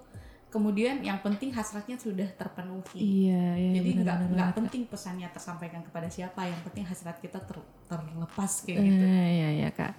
kemudian 0.48 0.98
yang 0.98 1.20
penting 1.20 1.50
hasratnya 1.50 1.94
sudah 1.96 2.26
terpenuhi 2.32 2.98
Iya, 2.98 3.54
iya. 3.54 3.70
jadi 3.72 3.90
nggak 3.96 4.16
nggak 4.34 4.50
penting 4.52 4.82
pesannya 4.84 5.30
tersampaikan 5.30 5.78
kepada 5.80 6.10
siapa 6.10 6.42
yang 6.42 6.58
penting 6.60 6.82
hasrat 6.82 7.16
kita 7.16 7.38
ter- 7.38 7.62
terlepas 7.86 8.52
kayak 8.64 8.82
gitu 8.82 9.04
Iya, 9.04 9.26
iya, 9.30 9.48
iya, 9.56 9.68
Kak. 9.70 9.94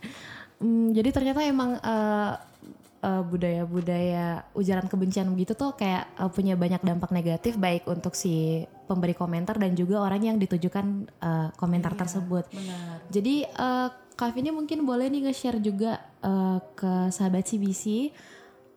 Hmm, 0.60 0.92
jadi 0.92 1.10
ternyata 1.10 1.40
emang 1.42 1.80
eh, 1.80 2.34
eh, 3.02 3.24
budaya-budaya 3.26 4.54
ujaran 4.54 4.88
kebencian 4.88 5.28
begitu 5.34 5.58
tuh 5.58 5.74
kayak 5.74 6.08
eh, 6.16 6.30
punya 6.32 6.54
banyak 6.56 6.82
dampak 6.86 7.10
negatif 7.12 7.58
baik 7.58 7.90
untuk 7.90 8.14
si 8.14 8.66
pemberi 8.86 9.18
komentar 9.18 9.58
dan 9.58 9.74
juga 9.74 10.02
orang 10.06 10.22
yang 10.22 10.38
ditujukan 10.38 10.86
eh, 11.10 11.50
komentar 11.58 11.98
tersebut. 11.98 12.46
benar 12.54 13.02
Jadi 13.10 13.46
eh, 13.46 13.90
Kak 14.16 14.38
Vini 14.38 14.54
mungkin 14.54 14.86
boleh 14.86 15.10
nih 15.10 15.30
nge-share 15.30 15.58
juga 15.58 15.98
eh, 16.22 16.60
ke 16.78 17.10
sahabat 17.10 17.44
CBC 17.50 18.14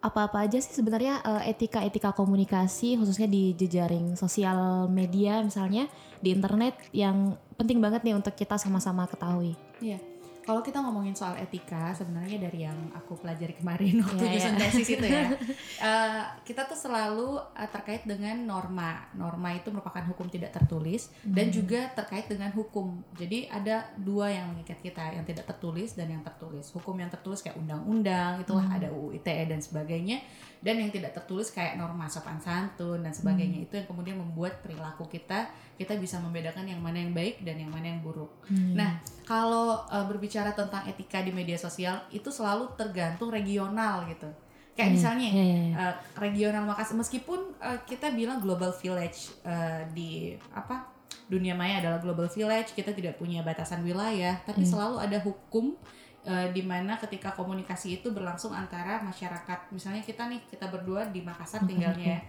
apa-apa 0.04 0.44
aja 0.44 0.60
sih 0.60 0.76
sebenarnya 0.76 1.24
eh, 1.24 1.56
etika-etika 1.56 2.12
komunikasi 2.12 3.00
khususnya 3.00 3.24
di 3.24 3.56
jejaring 3.56 4.20
sosial 4.20 4.84
media 4.92 5.40
misalnya 5.40 5.88
di 6.20 6.32
internet 6.32 6.76
yang 6.92 7.36
penting 7.56 7.80
banget 7.80 8.04
nih 8.04 8.16
untuk 8.16 8.36
kita 8.36 8.60
sama-sama 8.60 9.08
ketahui. 9.08 9.56
Iya. 9.80 10.13
Kalau 10.44 10.60
kita 10.60 10.84
ngomongin 10.84 11.16
soal 11.16 11.40
etika, 11.40 11.96
sebenarnya 11.96 12.36
dari 12.36 12.68
yang 12.68 12.76
aku 12.92 13.16
pelajari 13.16 13.56
kemarin 13.56 13.96
waktu 14.04 14.28
nyusun 14.28 14.54
iya. 14.54 14.60
tesis 14.60 14.88
itu 14.92 15.06
ya, 15.08 15.32
eh, 15.88 16.22
kita 16.44 16.68
tuh 16.68 16.76
selalu 16.76 17.40
eh, 17.56 17.68
terkait 17.72 18.04
dengan 18.04 18.36
norma. 18.44 19.08
Norma 19.16 19.56
itu 19.56 19.72
merupakan 19.72 20.04
hukum 20.04 20.28
tidak 20.28 20.52
tertulis 20.52 21.08
dan 21.24 21.48
juga 21.48 21.88
terkait 21.96 22.28
dengan 22.28 22.52
hukum. 22.52 23.00
Jadi 23.16 23.48
ada 23.48 23.88
dua 23.96 24.28
yang 24.36 24.52
mengikat 24.52 24.84
kita, 24.84 25.16
yang 25.16 25.24
tidak 25.24 25.48
tertulis 25.48 25.96
dan 25.96 26.12
yang 26.12 26.20
tertulis. 26.20 26.68
Hukum 26.76 26.92
yang 27.00 27.08
tertulis 27.08 27.40
kayak 27.40 27.56
undang-undang, 27.56 28.44
itulah 28.44 28.68
ada 28.68 28.92
UU 28.92 29.16
ITE 29.16 29.48
dan 29.48 29.64
sebagainya. 29.64 30.20
Dan 30.64 30.80
yang 30.80 30.88
tidak 30.88 31.12
tertulis 31.12 31.52
kayak 31.52 31.76
norma 31.76 32.08
sopan 32.08 32.40
santun 32.40 33.04
dan 33.04 33.12
sebagainya 33.12 33.68
itu 33.68 33.76
yang 33.76 33.84
kemudian 33.84 34.16
membuat 34.16 34.64
perilaku 34.64 35.04
kita 35.12 35.52
kita 35.76 35.98
bisa 36.00 36.16
membedakan 36.22 36.64
yang 36.64 36.80
mana 36.80 37.04
yang 37.04 37.12
baik 37.12 37.44
dan 37.44 37.60
yang 37.60 37.68
mana 37.68 37.92
yang 37.92 38.00
buruk. 38.00 38.30
Nah, 38.48 38.96
kalau 39.28 39.84
uh, 39.90 40.06
berbicara 40.08 40.56
tentang 40.56 40.86
etika 40.86 41.20
di 41.20 41.34
media 41.34 41.58
sosial 41.58 42.00
itu 42.14 42.32
selalu 42.32 42.72
tergantung 42.78 43.28
regional 43.28 44.06
gitu. 44.08 44.30
Kayak 44.74 44.90
misalnya 44.90 45.28
iya, 45.30 45.44
iya, 45.44 45.58
iya. 45.70 45.74
uh, 45.78 45.94
regional 46.18 46.66
Makassar 46.66 46.98
meskipun 46.98 47.54
uh, 47.62 47.78
kita 47.86 48.10
bilang 48.10 48.42
global 48.42 48.74
village 48.74 49.30
uh, 49.46 49.86
di 49.94 50.34
apa 50.50 50.90
dunia 51.30 51.54
maya 51.54 51.78
adalah 51.80 52.02
global 52.02 52.26
village, 52.26 52.74
kita 52.74 52.90
tidak 52.92 53.16
punya 53.16 53.40
batasan 53.40 53.80
wilayah, 53.86 54.36
tapi 54.44 54.66
selalu 54.66 55.00
ada 55.00 55.16
hukum 55.22 55.72
uh, 56.26 56.48
di 56.50 56.64
mana 56.64 56.96
ketika 56.98 57.32
komunikasi 57.32 58.00
itu 58.02 58.10
berlangsung 58.10 58.50
antara 58.50 59.00
masyarakat. 59.04 59.70
Misalnya 59.70 60.02
kita 60.02 60.26
nih 60.26 60.40
kita 60.48 60.68
berdua 60.72 61.08
di 61.08 61.20
Makassar 61.22 61.62
tinggalnya 61.68 62.24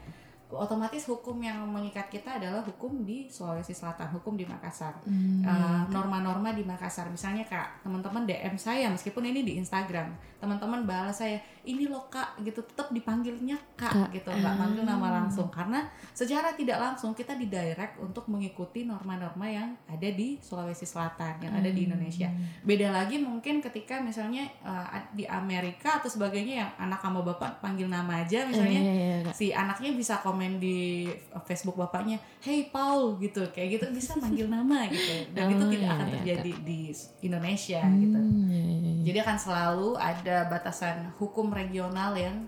otomatis 0.53 1.09
hukum 1.09 1.41
yang 1.41 1.57
mengikat 1.65 2.05
kita 2.07 2.37
adalah 2.37 2.61
hukum 2.61 3.01
di 3.01 3.25
Sulawesi 3.25 3.73
Selatan, 3.73 4.13
hukum 4.13 4.37
di 4.37 4.45
Makassar. 4.45 4.93
Uh, 5.41 5.83
norma-norma 5.89 6.53
di 6.53 6.61
Makassar. 6.61 7.09
Misalnya 7.09 7.49
kak, 7.49 7.81
teman-teman 7.81 8.29
DM 8.29 8.55
saya 8.55 8.87
meskipun 8.93 9.25
ini 9.25 9.41
di 9.41 9.53
Instagram, 9.57 10.13
teman-teman 10.37 10.85
balas 10.85 11.17
saya, 11.17 11.41
ini 11.65 11.89
loh 11.89 12.05
kak, 12.07 12.37
gitu 12.45 12.61
tetap 12.61 12.93
dipanggilnya 12.93 13.57
kak, 13.75 14.13
gitu, 14.13 14.29
nggak 14.29 14.55
manggil 14.55 14.85
nama 14.85 15.21
langsung 15.21 15.49
karena 15.49 15.81
secara 16.13 16.53
tidak 16.53 16.77
langsung 16.77 17.11
kita 17.11 17.33
didirect 17.33 17.97
untuk 17.99 18.29
mengikuti 18.29 18.85
norma-norma 18.85 19.49
yang 19.49 19.73
ada 19.89 20.09
di 20.13 20.37
Sulawesi 20.39 20.85
Selatan, 20.85 21.41
yang 21.41 21.53
ada 21.57 21.67
di 21.67 21.89
Indonesia. 21.89 22.29
Beda 22.61 22.93
lagi 22.93 23.17
mungkin 23.17 23.59
ketika 23.59 23.97
misalnya 23.99 24.45
uh, 24.61 24.85
di 25.11 25.25
Amerika 25.25 25.97
atau 25.97 26.07
sebagainya 26.07 26.53
yang 26.61 26.71
anak 26.77 27.01
sama 27.01 27.25
bapak 27.25 27.59
panggil 27.59 27.89
nama 27.89 28.21
aja, 28.21 28.45
misalnya 28.45 28.77
Iya, 28.77 28.93
iya, 28.93 29.05
iya, 29.17 29.17
Kak. 29.25 29.33
si 29.33 29.45
anaknya 29.49 29.89
bisa 29.97 30.21
komen 30.21 30.61
di 30.61 31.09
Facebook 31.47 31.73
bapaknya, 31.73 32.21
"Hey 32.43 32.69
Paul" 32.69 33.17
gitu, 33.17 33.41
kayak 33.49 33.79
gitu 33.81 33.85
bisa 33.89 34.13
manggil 34.21 34.45
nama 34.45 34.85
gitu. 34.85 35.33
Dan 35.33 35.49
itu 35.49 35.63
Oh, 35.65 35.71
tidak 35.71 35.89
iya, 35.89 35.95
akan 35.97 36.05
iya, 36.05 36.13
terjadi 36.19 36.51
di 36.61 36.79
Indonesia 37.23 37.81
gitu. 37.81 38.19
Hmm, 38.19 38.45
iya, 38.51 38.63
iya. 38.77 38.93
Jadi 39.05 39.17
akan 39.23 39.37
selalu 39.39 39.89
ada 39.97 40.37
batasan 40.45 41.09
hukum 41.17 41.54
regional 41.55 42.11
yang 42.19 42.43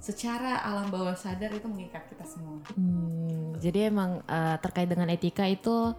secara 0.00 0.60
alam 0.64 0.88
bawah 0.88 1.16
sadar 1.16 1.52
itu 1.52 1.66
mengikat 1.66 2.04
kita 2.08 2.24
semua. 2.24 2.60
Hmm, 2.76 3.56
jadi 3.60 3.88
emang 3.92 4.20
eh, 4.24 4.56
terkait 4.60 4.88
dengan 4.88 5.08
etika 5.08 5.44
itu 5.48 5.96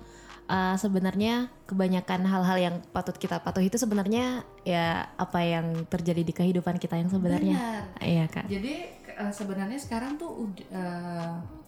eh, 0.49 0.75
sebenarnya 0.77 1.49
kebanyakan 1.65 2.21
hal-hal 2.25 2.57
yang 2.57 2.75
patut 2.93 3.17
kita 3.17 3.41
patuhi 3.41 3.69
itu 3.69 3.77
sebenarnya 3.77 4.45
ya 4.65 5.09
apa 5.17 5.39
yang 5.41 5.85
terjadi 5.89 6.21
di 6.21 6.33
kehidupan 6.33 6.77
kita 6.77 6.97
yang 6.97 7.09
sebenarnya. 7.09 7.57
Benar. 7.57 7.83
Iya 8.01 8.25
kak. 8.29 8.45
Jadi 8.49 8.73
eh, 9.05 9.33
sebenarnya 9.33 9.79
sekarang 9.81 10.17
tuh 10.17 10.49
eh, 10.71 11.60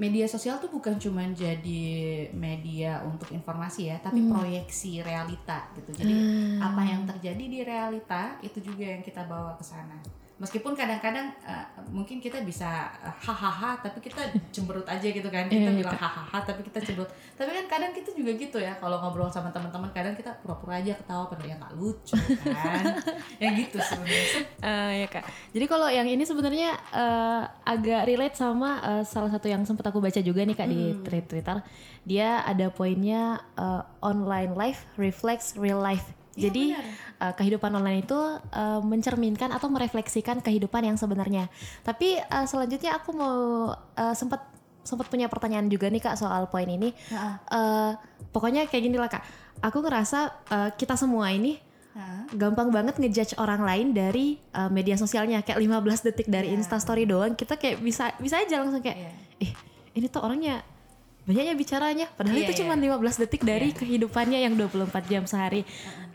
media 0.00 0.24
sosial 0.24 0.56
tuh 0.56 0.72
bukan 0.72 0.96
cuma 0.96 1.20
jadi 1.36 1.84
media 2.32 3.04
untuk 3.04 3.28
informasi 3.36 3.92
ya, 3.92 4.00
tapi 4.00 4.24
proyeksi 4.24 5.04
realita 5.04 5.68
gitu. 5.76 5.92
Jadi 5.92 6.14
apa 6.56 6.80
yang 6.88 7.04
terjadi 7.04 7.44
di 7.44 7.60
realita 7.60 8.40
itu 8.40 8.64
juga 8.64 8.96
yang 8.96 9.04
kita 9.04 9.28
bawa 9.28 9.60
ke 9.60 9.64
sana. 9.68 10.00
Meskipun 10.40 10.72
kadang-kadang 10.72 11.36
eh, 11.44 11.64
mungkin 11.92 12.16
kita 12.16 12.40
bisa 12.40 12.88
eh, 13.04 13.12
hahaha 13.12 13.76
tapi 13.76 14.00
kita 14.00 14.24
cemberut 14.48 14.88
aja 14.88 15.04
gitu 15.04 15.28
kan. 15.28 15.44
Kita 15.46 15.68
Iya, 15.68 15.84
bilang 15.84 15.92
hahaha 15.94 16.38
tapi 16.40 16.64
kita 16.64 16.80
cemberut. 16.80 17.12
Tapi 17.36 17.50
kan 17.52 17.64
kadang 17.68 17.92
kita 17.92 18.16
juga 18.16 18.32
gitu 18.34 18.56
ya 18.56 18.72
kalau 18.80 18.96
ngobrol 18.98 19.28
sama 19.28 19.52
teman-teman 19.52 19.92
kadang 19.92 20.16
kita 20.16 20.32
pura-pura 20.40 20.80
aja 20.80 20.96
ketawa 20.96 21.28
padahal 21.28 21.44
ya 21.44 21.56
nggak 21.60 21.74
lucu 21.76 22.16
kan. 22.40 22.84
ya 23.36 23.48
gitu 23.52 23.76
sebenarnya. 23.76 24.28
Eh, 24.64 24.92
ya 25.04 25.08
kak. 25.08 25.24
Jadi 25.52 25.64
kalau 25.68 25.88
yang 25.92 26.08
ini 26.08 26.24
sebenarnya 26.24 26.72
eh, 26.88 27.42
agak 27.68 28.08
relate 28.08 28.36
sama 28.40 28.80
eh, 28.80 29.04
salah 29.04 29.28
satu 29.28 29.44
yang 29.44 29.60
sempat 29.68 29.92
aku 29.92 30.00
baca 30.00 30.24
juga 30.24 30.40
nih 30.40 30.56
kak 30.56 30.68
di 30.68 30.96
thread 31.04 31.28
Twitter. 31.28 31.60
Dia 32.08 32.40
ada 32.48 32.72
poinnya 32.72 33.44
eh, 33.60 33.82
online 34.00 34.56
life 34.56 34.88
reflects 34.96 35.52
real 35.52 35.84
life. 35.84 36.16
Jadi 36.32 36.72
eh, 36.72 37.32
kehidupan 37.32 37.70
online 37.70 38.02
itu 38.02 38.18
eh, 38.50 38.80
mencerminkan 38.80 39.50
atau 39.50 39.66
merefleksikan 39.66 40.38
kehidupan 40.40 40.84
yang 40.84 40.94
sebenarnya. 40.94 41.50
Tapi 41.80 42.16
eh, 42.16 42.46
selanjutnya 42.46 42.96
aku 42.96 43.10
mau 43.10 43.38
eh, 43.96 44.14
sempat 44.14 44.46
sempat 44.80 45.06
punya 45.06 45.28
pertanyaan 45.28 45.68
juga 45.68 45.86
nih 45.86 46.00
kak 46.00 46.16
soal 46.16 46.46
poin 46.46 46.66
ini. 46.66 46.90
Heeh. 46.92 47.34
Eh, 47.50 47.90
pokoknya 48.28 48.64
kayak 48.66 48.82
gini 48.82 48.96
lah 48.96 49.08
kak. 49.08 49.22
Aku 49.60 49.80
ngerasa 49.80 50.18
eh, 50.48 50.70
kita 50.74 50.94
semua 50.94 51.28
ini 51.30 51.58
Hah? 51.90 52.22
gampang 52.30 52.70
banget 52.70 52.94
ngejudge 52.96 53.34
orang 53.34 53.66
lain 53.66 53.90
dari 53.90 54.38
uh, 54.54 54.70
media 54.70 54.94
sosialnya 54.94 55.42
kayak 55.42 55.58
15 55.58 56.06
detik 56.06 56.30
dari 56.30 56.54
Iya. 56.54 56.62
instastory 56.62 57.02
doang 57.02 57.34
kita 57.34 57.58
kayak 57.58 57.82
bisa 57.82 58.14
bisa 58.22 58.38
aja 58.38 58.62
langsung 58.62 58.78
kayak 58.78 58.94
Iya. 58.94 59.12
ih 59.42 59.52
ini 59.98 60.06
tuh 60.06 60.22
orangnya 60.22 60.62
banyaknya 61.30 61.54
bicaranya. 61.54 62.06
Padahal 62.18 62.42
Iya, 62.42 62.44
itu 62.50 62.52
iya. 62.58 62.60
cuma 62.66 62.74
15 62.74 63.22
detik 63.22 63.42
dari 63.46 63.70
kehidupannya 63.70 64.42
yang 64.42 64.58
24 64.58 65.06
jam 65.06 65.22
sehari. 65.30 65.62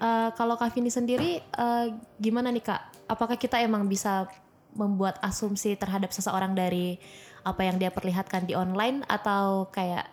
Uh, 0.03 0.35
kalau 0.35 0.59
Kak 0.59 0.75
Vini 0.75 0.91
sendiri 0.91 1.39
uh, 1.55 1.87
gimana 2.19 2.51
nih 2.51 2.67
Kak? 2.67 3.07
Apakah 3.07 3.39
kita 3.39 3.63
emang 3.63 3.87
bisa 3.87 4.27
membuat 4.75 5.15
asumsi 5.23 5.79
terhadap 5.79 6.11
seseorang 6.11 6.51
dari 6.51 6.99
apa 7.47 7.63
yang 7.63 7.79
dia 7.79 7.93
perlihatkan 7.95 8.43
di 8.43 8.59
online 8.59 9.07
atau 9.07 9.71
kayak 9.71 10.11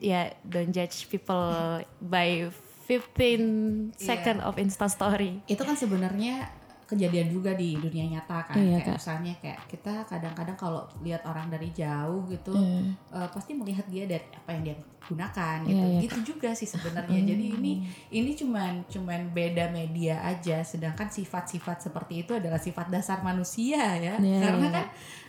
ya 0.00 0.32
don't 0.46 0.72
judge 0.72 1.04
people 1.12 1.84
by 2.00 2.48
15 2.88 3.92
second 4.00 4.40
of 4.40 4.56
Insta 4.56 4.88
story. 4.88 5.44
itu 5.44 5.60
kan 5.60 5.76
sebenarnya 5.76 6.48
kejadian 6.88 7.28
juga 7.28 7.52
di 7.52 7.76
dunia 7.76 8.16
nyata 8.16 8.48
kan. 8.48 8.56
Iya, 8.56 8.80
kayak 8.80 8.86
Kak. 8.88 8.96
misalnya 8.96 9.34
kayak 9.44 9.60
kita 9.68 9.94
kadang-kadang 10.08 10.56
kalau 10.56 10.82
lihat 11.04 11.20
orang 11.28 11.52
dari 11.52 11.68
jauh 11.76 12.24
gitu 12.32 12.56
Iya. 12.56 12.80
eh, 13.12 13.28
pasti 13.28 13.52
melihat 13.52 13.84
dia 13.92 14.08
dari 14.08 14.24
apa 14.24 14.50
yang 14.56 14.62
dia 14.64 14.76
gunakan 15.04 15.56
Iya, 15.64 15.68
gitu. 15.68 15.84
iya, 15.84 16.00
gitu 16.04 16.18
juga 16.32 16.50
sih 16.56 16.64
sebenarnya. 16.64 17.20
Jadi 17.28 17.44
ini 17.60 17.72
ini 18.08 18.30
cuman 18.32 18.88
cuman 18.88 19.20
beda 19.36 19.68
media 19.68 20.24
aja. 20.24 20.64
Sedangkan 20.64 21.12
sifat-sifat 21.12 21.84
seperti 21.84 22.24
itu 22.24 22.32
adalah 22.32 22.56
sifat 22.56 22.88
dasar 22.88 23.20
manusia 23.20 23.84
ya. 24.00 24.16
Iya, 24.16 24.40
karena 24.48 24.66
iya. 24.68 24.72
kan 24.72 24.86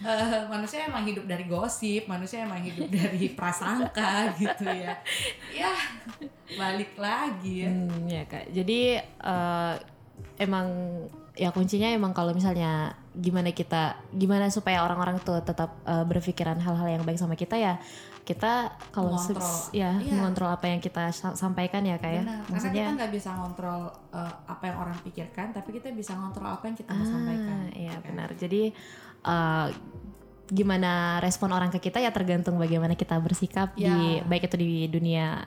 eh, 0.07 0.41
manusia 0.47 0.87
emang 0.87 1.03
hidup 1.03 1.27
dari 1.27 1.43
gosip 1.43 2.07
manusia 2.07 2.47
emang 2.47 2.63
hidup 2.63 2.87
dari 2.87 3.31
prasangka 3.37 4.31
gitu 4.39 4.63
ya. 4.63 4.95
Ya 5.51 5.75
balik 6.55 6.95
lagi 6.95 7.67
ya. 7.67 7.71
Hmm, 7.71 8.07
ya 8.07 8.23
kak. 8.23 8.47
Jadi 8.55 8.95
eh, 9.03 9.75
emang 10.39 10.67
ya 11.39 11.49
kuncinya 11.49 11.87
emang 11.87 12.11
kalau 12.11 12.35
misalnya 12.35 12.91
gimana 13.15 13.49
kita 13.49 13.95
gimana 14.11 14.51
supaya 14.51 14.83
orang-orang 14.83 15.17
tuh 15.19 15.39
tetap 15.39 15.79
eh, 15.83 16.03
berpikiran 16.03 16.59
hal-hal 16.59 16.87
yang 16.91 17.03
baik 17.03 17.15
sama 17.15 17.33
kita 17.33 17.55
ya 17.55 17.79
kita 18.21 18.69
kalau 18.93 19.17
ya 19.73 19.97
Iya. 19.97 20.13
mengontrol 20.13 20.51
apa 20.51 20.69
yang 20.69 20.77
kita 20.77 21.09
sa- 21.09 21.33
sampaikan 21.33 21.81
ya 21.81 21.97
kak 21.97 22.11
ya. 22.11 22.21
Benar, 22.21 22.37
karena 22.37 22.51
Maksudnya 22.53 22.83
kita 22.83 22.93
nggak 22.93 23.13
bisa 23.15 23.29
ngontrol 23.33 23.81
uh, 24.13 24.33
apa 24.45 24.63
yang 24.69 24.77
orang 24.77 24.97
pikirkan, 25.01 25.47
tapi 25.49 25.69
kita 25.73 25.89
bisa 25.89 26.13
ngontrol 26.13 26.45
apa 26.45 26.61
yang 26.63 26.77
kita 26.77 26.93
mau 26.93 27.07
sampaikan. 27.07 27.57
Ah, 27.57 27.73
iya 27.73 27.89
gitu 27.89 28.05
benar. 28.05 28.29
Jadi 28.37 28.61
eh, 29.25 29.67
gimana 30.45 30.91
respon 31.19 31.49
orang 31.49 31.69
ke 31.69 31.79
kita 31.79 31.97
ya 31.99 32.09
tergantung 32.09 32.57
bagaimana 32.57 32.93
kita 32.93 33.17
bersikap 33.17 33.73
di 33.73 33.85
Ya. 33.85 34.21
baik 34.21 34.45
itu 34.45 34.57
di 34.57 34.85
dunia 34.87 35.41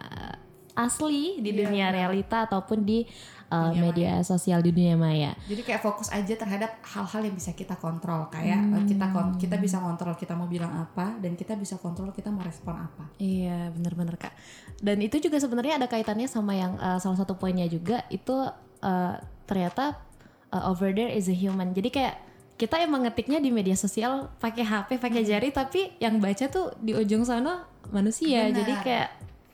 asli, 0.73 1.39
di 1.39 1.53
Iya, 1.53 1.59
dunia 1.63 1.87
benar. 1.87 1.97
realita 1.97 2.37
ataupun 2.47 2.83
di 2.83 3.05
uh, 3.53 3.73
media 3.77 4.25
sosial 4.25 4.65
di 4.65 4.73
dunia 4.73 4.97
maya. 4.97 5.37
Jadi 5.45 5.61
kayak 5.61 5.85
fokus 5.85 6.09
aja 6.09 6.33
terhadap 6.33 6.81
hal-hal 6.81 7.21
yang 7.29 7.37
bisa 7.37 7.53
kita 7.53 7.77
kontrol 7.77 8.33
kayak 8.33 8.59
eh, 8.73 8.85
kita 8.89 9.07
kita 9.37 9.57
bisa 9.61 9.77
kontrol 9.85 10.17
kita 10.17 10.33
mau 10.33 10.49
bilang 10.49 10.73
apa 10.73 11.21
dan 11.21 11.37
kita 11.37 11.53
bisa 11.61 11.77
kontrol 11.77 12.11
kita 12.17 12.33
mau 12.33 12.41
respon 12.41 12.81
apa. 12.81 13.13
Iya 13.21 13.69
benar-benar 13.77 14.17
kak. 14.17 14.33
Dan 14.81 15.05
itu 15.05 15.21
juga 15.21 15.37
sebenarnya 15.37 15.77
ada 15.77 15.87
kaitannya 15.87 16.27
sama 16.27 16.57
yang 16.57 16.81
uh, 16.81 16.97
salah 16.97 17.21
satu 17.21 17.37
poinnya 17.37 17.69
juga 17.69 18.09
itu 18.09 18.33
uh, 18.81 19.15
ternyata 19.45 20.01
uh, 20.49 20.73
over 20.73 20.91
there 20.97 21.13
is 21.13 21.29
a 21.29 21.37
human. 21.37 21.77
Jadi 21.77 21.93
kayak 21.93 22.17
kita 22.57 22.79
emang 22.79 23.05
ngetiknya 23.05 23.43
di 23.43 23.51
media 23.51 23.75
sosial 23.75 24.31
pakai 24.39 24.63
HP, 24.63 25.03
pakai 25.03 25.27
jari, 25.27 25.51
tapi 25.51 25.99
yang 25.99 26.23
baca 26.23 26.47
tuh 26.47 26.71
di 26.79 26.95
ujung 26.95 27.27
sana 27.27 27.67
manusia. 27.91 28.49
Benar. 28.49 28.57
Jadi 28.63 28.73
kayak 28.87 29.09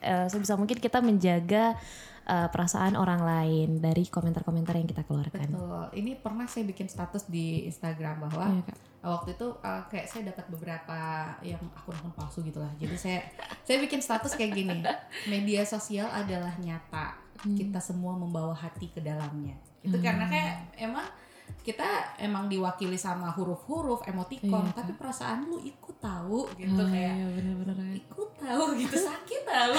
uh, 0.05 0.25
sebisa 0.29 0.53
mungkin 0.55 0.77
kita 0.77 1.01
menjaga 1.01 1.75
uh, 2.29 2.47
perasaan 2.53 2.93
orang 2.93 3.25
lain 3.25 3.81
dari 3.81 4.05
komentar-komentar 4.05 4.77
yang 4.77 4.85
kita 4.85 5.01
keluarkan. 5.03 5.49
Betul. 5.49 5.85
Ini 5.97 6.11
pernah 6.21 6.45
saya 6.45 6.63
bikin 6.69 6.85
status 6.85 7.25
di 7.25 7.65
Instagram 7.65 8.29
bahwa 8.29 8.45
Iya, 8.53 8.61
Kak. 8.69 8.77
waktu 9.01 9.29
itu 9.33 9.47
uh, 9.65 9.83
kayak 9.89 10.05
saya 10.05 10.21
dapat 10.29 10.45
beberapa 10.53 10.97
yang 11.41 11.61
akun-akun 11.73 12.13
palsu 12.13 12.45
gitu 12.45 12.61
lah. 12.61 12.69
Jadi 12.77 12.95
saya 12.95 13.19
saya 13.65 13.81
bikin 13.81 13.99
status 13.99 14.37
kayak 14.37 14.53
gini. 14.53 14.79
Media 15.33 15.65
sosial 15.65 16.07
adalah 16.13 16.53
nyata. 16.61 17.17
Hmm. 17.41 17.57
Kita 17.57 17.81
semua 17.81 18.13
membawa 18.13 18.53
hati 18.53 18.93
ke 18.93 19.01
dalamnya. 19.01 19.57
Itu 19.81 19.97
karena 19.97 20.29
kayak 20.29 20.77
emang 20.77 21.07
kita 21.69 21.85
emang 22.17 22.49
diwakili 22.49 22.97
sama 22.97 23.29
huruf-huruf 23.29 24.01
emoticon, 24.03 24.65
Iya, 24.65 24.73
tapi 24.73 24.91
perasaan 24.93 25.45
lu 25.45 25.61
ikut 25.61 25.95
tahu 25.97 26.49
gitu 26.57 26.81
Oh, 26.81 26.87
kayak 26.87 27.13
iya, 27.13 27.27
benar-benar. 27.29 27.77
ikut 27.93 28.29
tahu 28.35 28.63
gitu 28.73 28.95
sakit 29.09 29.41
tahu 29.45 29.73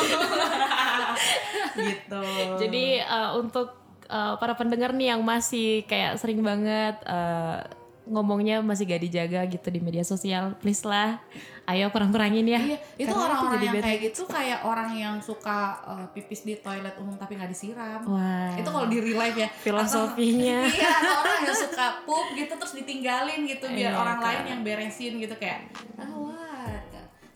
gitu. 1.90 2.23
Jadi 2.61 2.85
uh, 3.00 3.30
untuk 3.35 3.75
uh, 4.06 4.35
para 4.37 4.54
pendengar 4.54 4.92
nih 4.92 5.11
yang 5.11 5.23
masih 5.23 5.82
kayak 5.85 6.18
sering 6.18 6.40
banget 6.40 6.94
uh, 7.06 7.64
ngomongnya 8.11 8.59
masih 8.61 8.85
gak 8.85 9.00
dijaga 9.00 9.40
gitu 9.47 9.71
di 9.71 9.79
media 9.79 10.02
sosial, 10.02 10.59
please 10.59 10.83
lah, 10.83 11.23
ayo 11.64 11.87
kurang-kurangin 11.88 12.43
ya. 12.45 12.59
Iya, 12.59 12.79
itu 12.99 13.14
orang-orang 13.14 13.62
yang 13.62 13.79
kayak 13.79 13.99
gitu 14.11 14.23
kayak 14.26 14.61
orang 14.67 14.90
yang 14.99 15.14
suka 15.23 15.79
uh, 15.87 16.07
pipis 16.11 16.43
di 16.43 16.59
toilet 16.59 16.99
umum 16.99 17.14
tapi 17.14 17.38
nggak 17.38 17.49
disiram. 17.49 18.02
Wah. 18.05 18.59
Itu 18.59 18.69
kalau 18.69 18.90
di 18.90 18.99
real 18.99 19.17
life 19.17 19.38
ya. 19.38 19.49
Filosofinya. 19.62 20.67
Atau, 20.67 20.75
iya, 20.83 20.90
atau 20.90 21.14
orang 21.23 21.40
yang 21.47 21.57
suka 21.57 21.87
pup 22.02 22.26
gitu 22.35 22.52
terus 22.52 22.75
ditinggalin 22.75 23.40
gitu 23.47 23.67
biar 23.71 23.95
Iya, 23.95 24.02
orang 24.02 24.19
Kak. 24.19 24.26
lain 24.26 24.45
yang 24.50 24.61
beresin 24.67 25.12
gitu 25.17 25.35
kayak, 25.38 25.71
ah 25.95 26.11
wah, 26.19 26.30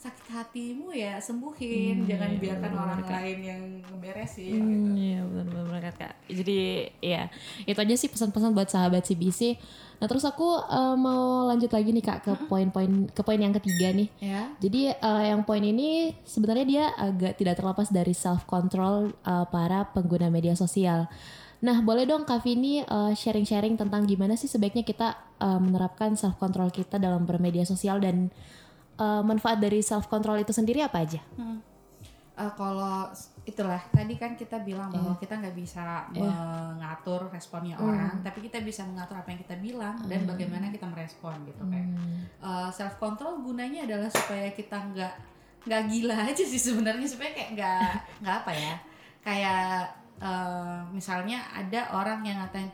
sakit 0.04 0.26
hatimu 0.36 0.92
ya 0.92 1.16
sembuhin, 1.16 2.04
jangan 2.04 2.36
biarkan 2.36 2.72
orang 2.76 3.02
lain 3.08 3.38
yang 3.40 3.62
ngeberesin. 3.88 4.60
gitu. 4.60 4.90
Hmm, 4.92 5.00
iya 5.00 5.20
benar-benar 5.24 5.96
kak. 5.96 6.14
Jadi 6.28 6.92
ya 7.00 7.32
itu 7.64 7.78
aja 7.80 7.94
sih 7.96 8.12
pesan-pesan 8.12 8.52
buat 8.52 8.68
sahabat 8.68 9.08
CBC. 9.08 9.56
Nah 10.04 10.04
terus 10.04 10.28
aku 10.28 10.60
uh, 10.60 10.92
mau 11.00 11.48
lanjut 11.48 11.72
lagi 11.72 11.96
nih 11.96 12.04
kak 12.04 12.20
ke 12.20 12.32
poin-poin 12.52 13.08
ke 13.08 13.20
poin 13.24 13.40
yang 13.40 13.56
ketiga 13.56 13.96
nih. 13.96 14.08
Ya. 14.20 14.52
Jadi 14.60 14.92
uh, 14.92 15.24
yang 15.24 15.40
poin 15.48 15.64
ini 15.64 16.12
sebenarnya 16.28 16.66
dia 16.68 16.84
agak 17.00 17.40
tidak 17.40 17.56
terlepas 17.56 17.88
dari 17.88 18.12
self 18.12 18.44
control 18.44 19.08
uh, 19.24 19.48
para 19.48 19.88
pengguna 19.88 20.28
media 20.28 20.52
sosial. 20.52 21.08
Nah, 21.64 21.80
boleh 21.80 22.04
dong 22.04 22.28
Kak 22.28 22.44
Vini 22.44 22.84
uh, 22.84 23.16
sharing-sharing 23.16 23.80
tentang 23.80 24.04
gimana 24.04 24.36
sih 24.36 24.52
sebaiknya 24.52 24.84
kita 24.84 25.16
uh, 25.40 25.56
menerapkan 25.56 26.12
self 26.12 26.36
control 26.36 26.68
kita 26.68 27.00
dalam 27.00 27.24
bermedia 27.24 27.64
sosial 27.64 28.04
dan 28.04 28.28
uh, 28.96 29.20
manfaat 29.20 29.58
dari 29.58 29.80
self 29.80 30.06
control 30.06 30.38
itu 30.38 30.50
sendiri 30.50 30.80
apa 30.80 31.00
aja? 31.00 31.20
Eh, 32.34 32.52
kalau 32.52 33.06
s- 33.08 33.30
itulah 33.44 33.78
tadi 33.88 34.14
kan 34.14 34.34
kita 34.34 34.58
bilang 34.58 34.90
bahwa 34.90 35.14
kita 35.16 35.34
nggak 35.36 35.54
bisa 35.54 36.10
mengatur 36.12 37.28
responnya 37.28 37.76
orang, 37.78 37.94
tapi 38.20 38.42
kita 38.42 38.58
bisa 38.58 38.82
mengatur 38.82 39.16
apa 39.16 39.28
yang 39.28 39.38
kita 39.38 39.54
bilang 39.56 39.94
dan 40.04 40.26
bagaimana 40.26 40.66
kita 40.68 40.82
merespon 40.84 41.38
gitu 41.44 41.62
kayak. 41.64 41.88
Self 42.70 42.94
control 42.96 43.38
gunanya 43.40 43.84
adalah 43.84 44.08
supaya 44.08 44.50
kita 44.50 44.76
nggak 44.84 45.14
nggak 45.62 45.82
gila 45.86 46.16
aja 46.28 46.42
sih 46.42 46.58
sebenarnya 46.58 47.06
supaya 47.06 47.30
kayak 47.30 47.50
nggak 47.52 47.90
nggak 48.20 48.36
apa 48.36 48.52
ya 48.52 48.74
kayak 49.22 49.88
eh, 50.18 50.78
misalnya 50.90 51.38
ada 51.50 51.88
orang 51.92 52.20
yang 52.20 52.36
ngatain 52.38 52.68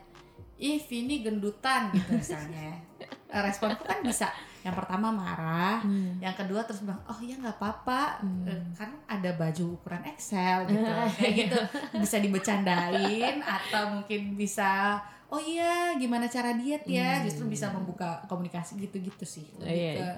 ih 0.59 0.81
Vini 0.81 1.21
gendutan 1.21 1.89
gitu 1.91 2.11
misalnya 2.15 2.81
Eh, 3.31 3.39
responku 3.41 3.87
kan 3.87 4.03
bisa 4.03 4.27
yang 4.61 4.77
pertama 4.77 5.09
marah 5.09 5.81
yang 6.21 6.37
kedua 6.37 6.61
terus 6.69 6.85
bilang 6.85 7.01
oh 7.09 7.17
ya 7.25 7.33
nggak 7.41 7.57
apa-apa. 7.57 8.21
Eh, 8.45 8.61
kan 8.77 8.93
ada 9.09 9.33
baju 9.35 9.81
ukuran 9.81 10.05
XL 10.17 10.69
gitu. 10.69 10.91
Kayak 11.17 11.33
gitu. 11.35 11.61
Bisa 11.97 12.17
dibecandain 12.21 13.41
atau 13.41 13.97
mungkin 13.97 14.37
bisa 14.37 15.01
oh 15.31 15.41
iya 15.41 15.97
gimana 15.97 16.29
cara 16.29 16.53
diet 16.59 16.85
ya? 16.85 17.25
Justru 17.25 17.49
bisa 17.49 17.73
membuka 17.73 18.21
komunikasi 18.29 18.77
gitu-gitu 18.77 19.25
sih. 19.25 19.49
Lebih 19.57 19.73
Iya, 19.73 19.93
ke 19.97 20.09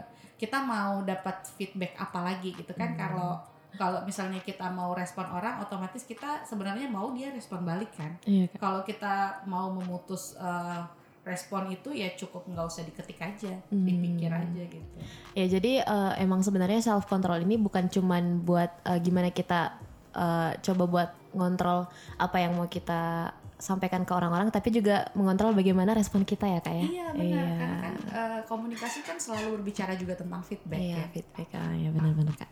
kita 0.42 0.58
mau 0.66 1.06
dapat 1.06 1.46
feedback 1.54 1.94
apa 2.02 2.18
lagi 2.26 2.50
gitu 2.50 2.74
kan. 2.74 2.98
Kalau 2.98 3.38
kalau 3.72 4.04
misalnya 4.04 4.42
kita 4.44 4.68
mau 4.68 4.92
respon 4.92 5.24
orang 5.32 5.56
otomatis 5.62 6.04
kita 6.04 6.44
sebenarnya 6.44 6.90
mau 6.90 7.14
dia 7.14 7.30
respon 7.30 7.62
balik 7.62 7.94
kan. 7.94 8.18
Iya 8.26 8.50
kalau 8.58 8.82
kita 8.82 9.46
mau 9.46 9.70
memutus 9.70 10.34
eh, 10.36 10.82
respon 11.22 11.70
itu 11.70 11.94
ya 11.94 12.10
cukup 12.18 12.50
nggak 12.50 12.66
usah 12.66 12.82
diketik 12.82 13.22
aja 13.22 13.54
dipikir 13.70 14.30
aja 14.30 14.62
gitu. 14.66 14.90
Ya 15.38 15.46
jadi 15.46 15.72
eh, 15.86 16.12
emang 16.18 16.42
sebenarnya 16.42 16.82
self 16.82 17.06
control 17.06 17.46
ini 17.46 17.54
bukan 17.58 17.86
cuman 17.86 18.42
buat 18.42 18.70
eh, 18.82 18.98
gimana 18.98 19.30
kita 19.30 19.78
eh, 20.18 20.50
coba 20.58 20.84
buat 20.90 21.10
ngontrol 21.32 21.86
apa 22.18 22.36
yang 22.42 22.58
mau 22.58 22.66
kita 22.66 23.32
sampaikan 23.62 24.02
ke 24.02 24.10
orang-orang, 24.10 24.50
tapi 24.50 24.74
juga 24.74 25.06
mengontrol 25.14 25.54
bagaimana 25.54 25.94
respon 25.94 26.26
kita 26.26 26.50
ya 26.50 26.58
kak 26.58 26.74
ya. 26.74 26.82
iya 26.82 27.06
benar. 27.14 27.46
Karena 27.46 27.78
kan 27.78 27.94
eh, 28.10 28.40
komunikasi 28.50 29.06
kan 29.06 29.16
selalu 29.22 29.62
berbicara 29.62 29.94
juga 29.94 30.18
tentang 30.18 30.42
feedback 30.42 30.82
Iya 30.82 30.98
ya. 30.98 31.06
feedback 31.14 31.48
ah 31.54 31.70
ya 31.78 31.88
benar-benar 31.94 32.34
kak. 32.34 32.50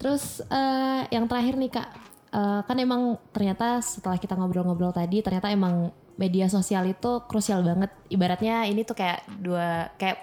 Terus 0.00 0.40
eh, 0.48 1.00
yang 1.12 1.28
terakhir 1.28 1.60
nih 1.60 1.68
kak, 1.68 1.88
eh, 2.32 2.60
kan 2.64 2.76
emang 2.80 3.20
ternyata 3.36 3.84
setelah 3.84 4.16
kita 4.16 4.32
ngobrol-ngobrol 4.32 4.96
tadi, 4.96 5.20
ternyata 5.20 5.52
emang 5.52 5.92
media 6.20 6.46
sosial 6.52 6.84
itu 6.92 7.24
krusial 7.24 7.64
banget. 7.64 7.88
Ibaratnya 8.12 8.68
ini 8.68 8.84
tuh 8.84 8.92
kayak 8.92 9.24
dua 9.40 9.88
kayak 9.96 10.20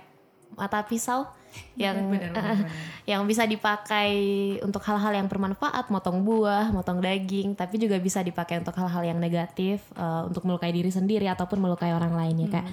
mata 0.54 0.86
pisau 0.86 1.26
yang 1.82 2.14
benar, 2.14 2.30
benar, 2.30 2.56
benar. 2.62 2.70
yang 3.10 3.22
bisa 3.26 3.50
dipakai 3.50 4.14
untuk 4.62 4.86
hal-hal 4.86 5.18
yang 5.18 5.26
bermanfaat, 5.26 5.90
motong 5.90 6.22
buah, 6.22 6.70
motong 6.70 7.02
daging, 7.02 7.58
tapi 7.58 7.82
juga 7.82 7.98
bisa 7.98 8.22
dipakai 8.22 8.62
untuk 8.62 8.78
hal-hal 8.78 9.02
yang 9.10 9.18
negatif, 9.18 9.82
eh, 9.98 10.22
untuk 10.30 10.46
melukai 10.46 10.70
diri 10.70 10.94
sendiri 10.94 11.26
ataupun 11.26 11.58
melukai 11.58 11.90
orang 11.98 12.14
lain 12.14 12.46
ya 12.46 12.62
kak. 12.62 12.66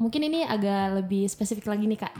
Mungkin 0.00 0.32
ini 0.32 0.48
agak 0.48 1.04
lebih 1.04 1.28
spesifik 1.28 1.68
lagi 1.68 1.84
nih 1.84 2.00
kak. 2.08 2.14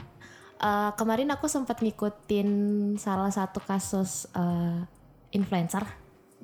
Eh, 0.62 0.90
kemarin 0.94 1.26
aku 1.34 1.50
sempat 1.50 1.82
ngikutin 1.82 2.48
salah 2.94 3.34
satu 3.34 3.58
kasus 3.58 4.30
eh, 4.30 4.78
influencer, 5.34 5.82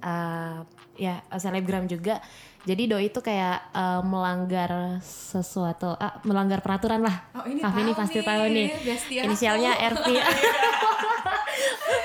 eh, 0.02 0.58
ya 0.98 1.22
selebgram 1.38 1.86
juga. 1.86 2.18
Jadi 2.66 2.82
doi 2.90 3.06
itu 3.08 3.20
kayak 3.22 3.70
eh, 3.70 4.00
melanggar 4.02 4.98
sesuatu, 5.04 5.94
ah, 5.94 6.18
melanggar 6.26 6.58
peraturan 6.60 7.00
lah. 7.06 7.16
Oh, 7.38 7.46
ini 7.46 7.62
Kak 7.62 7.72
Vini 7.74 7.92
tahu 7.94 8.00
pasti 8.02 8.18
tahu 8.20 8.42
nih. 8.50 8.68
Inisialnya 9.24 9.72
RP. 9.78 10.06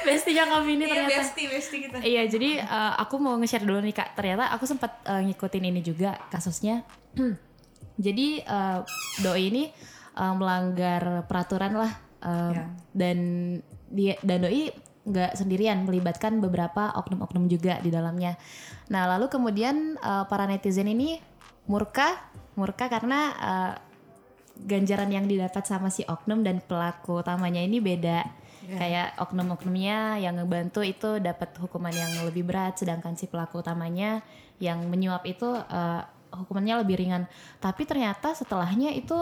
Bestinya 0.03 0.43
Kak 0.51 0.61
Vini 0.67 0.83
iya 0.85 0.91
ternyata. 1.07 1.19
bestie 1.23 1.47
bestie 1.47 1.79
kita 1.87 1.95
Iya, 2.03 2.23
jadi 2.27 2.49
uh, 2.63 2.93
aku 2.99 3.15
mau 3.23 3.35
nge-share 3.39 3.63
dulu 3.63 3.79
nih 3.81 3.95
Kak. 3.95 4.09
Ternyata 4.19 4.51
aku 4.51 4.65
sempat 4.67 4.99
uh, 5.07 5.21
ngikutin 5.23 5.63
ini 5.63 5.81
juga 5.81 6.19
kasusnya. 6.27 6.83
jadi 8.05 8.27
uh, 8.43 8.79
doi 9.21 9.43
ini 9.53 9.63
uh, 10.17 10.33
melanggar 10.33 11.25
peraturan 11.29 11.73
lah 11.77 11.91
um, 12.25 12.53
Ya. 12.53 12.63
dan 12.91 13.17
dia 13.93 14.15
dan 14.25 14.41
doi 14.43 14.73
nggak 15.03 15.35
sendirian 15.35 15.83
melibatkan 15.83 16.39
beberapa 16.39 16.95
oknum-oknum 16.95 17.51
juga 17.51 17.79
di 17.83 17.91
dalamnya. 17.91 18.39
Nah, 18.87 19.07
lalu 19.15 19.27
kemudian 19.27 19.99
uh, 19.99 20.23
para 20.31 20.47
netizen 20.47 20.87
ini 20.87 21.19
murka, 21.67 22.23
murka 22.55 22.87
karena 22.87 23.19
uh, 23.35 23.73
ganjaran 24.63 25.09
yang 25.09 25.25
didapat 25.25 25.65
sama 25.65 25.89
si 25.89 26.05
oknum 26.05 26.45
dan 26.45 26.61
pelaku 26.63 27.19
utamanya 27.19 27.59
ini 27.59 27.81
beda. 27.81 28.43
Kayak 28.63 29.19
oknum-oknumnya 29.19 30.23
yang 30.23 30.39
ngebantu 30.39 30.87
itu 30.87 31.19
dapat 31.19 31.51
hukuman 31.59 31.91
yang 31.91 32.07
lebih 32.23 32.47
berat, 32.47 32.79
sedangkan 32.79 33.19
si 33.19 33.27
pelaku 33.27 33.59
utamanya 33.59 34.23
yang 34.55 34.87
menyuap 34.87 35.27
itu 35.27 35.51
eh, 35.51 36.01
hukumannya 36.31 36.79
lebih 36.79 36.95
ringan. 36.95 37.27
Tapi 37.59 37.83
ternyata 37.83 38.31
setelahnya 38.31 38.95
itu 38.95 39.19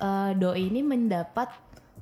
eh, 0.00 0.32
doi 0.40 0.72
ini 0.72 0.80
mendapat 0.80 1.52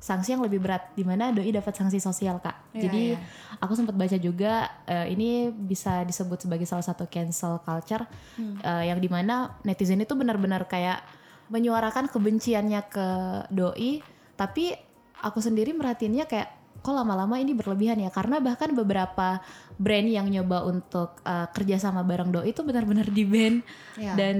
sanksi 0.00 0.32
yang 0.32 0.40
lebih 0.40 0.64
berat, 0.64 0.96
di 0.96 1.04
mana 1.04 1.28
doi 1.28 1.52
dapat 1.52 1.76
sanksi 1.76 2.00
sosial 2.00 2.40
kak. 2.40 2.72
Iya, 2.72 2.88
Jadi 2.88 3.02
iya. 3.12 3.20
aku 3.60 3.76
sempat 3.76 3.92
baca 3.92 4.16
juga 4.16 4.64
eh, 4.88 5.12
ini 5.12 5.52
bisa 5.52 6.02
disebut 6.08 6.48
sebagai 6.48 6.64
salah 6.64 6.82
satu 6.82 7.04
cancel 7.04 7.60
culture, 7.60 8.08
eh, 8.40 8.84
yang 8.88 8.96
di 8.96 9.12
mana 9.12 9.60
netizen 9.62 10.00
itu 10.00 10.16
benar-benar 10.16 10.64
kayak 10.64 11.04
menyuarakan 11.52 12.08
kebenciannya 12.08 12.80
ke 12.88 13.08
doi, 13.52 14.00
tapi 14.40 14.72
aku 15.20 15.44
sendiri 15.44 15.76
merhatiinnya 15.76 16.24
kayak 16.24 16.48
kok 16.80 16.96
lama-lama 16.96 17.36
ini 17.36 17.52
berlebihan 17.52 18.00
ya 18.00 18.08
karena 18.08 18.40
bahkan 18.40 18.72
beberapa 18.72 19.44
brand 19.76 20.08
yang 20.08 20.32
nyoba 20.32 20.64
untuk 20.64 21.20
uh, 21.28 21.44
kerja 21.52 21.76
sama 21.76 22.00
bareng 22.00 22.32
Do 22.32 22.40
itu 22.40 22.64
benar-benar 22.64 23.04
di 23.12 23.28
ban 23.28 23.60
Iya. 24.00 24.16
dan 24.16 24.38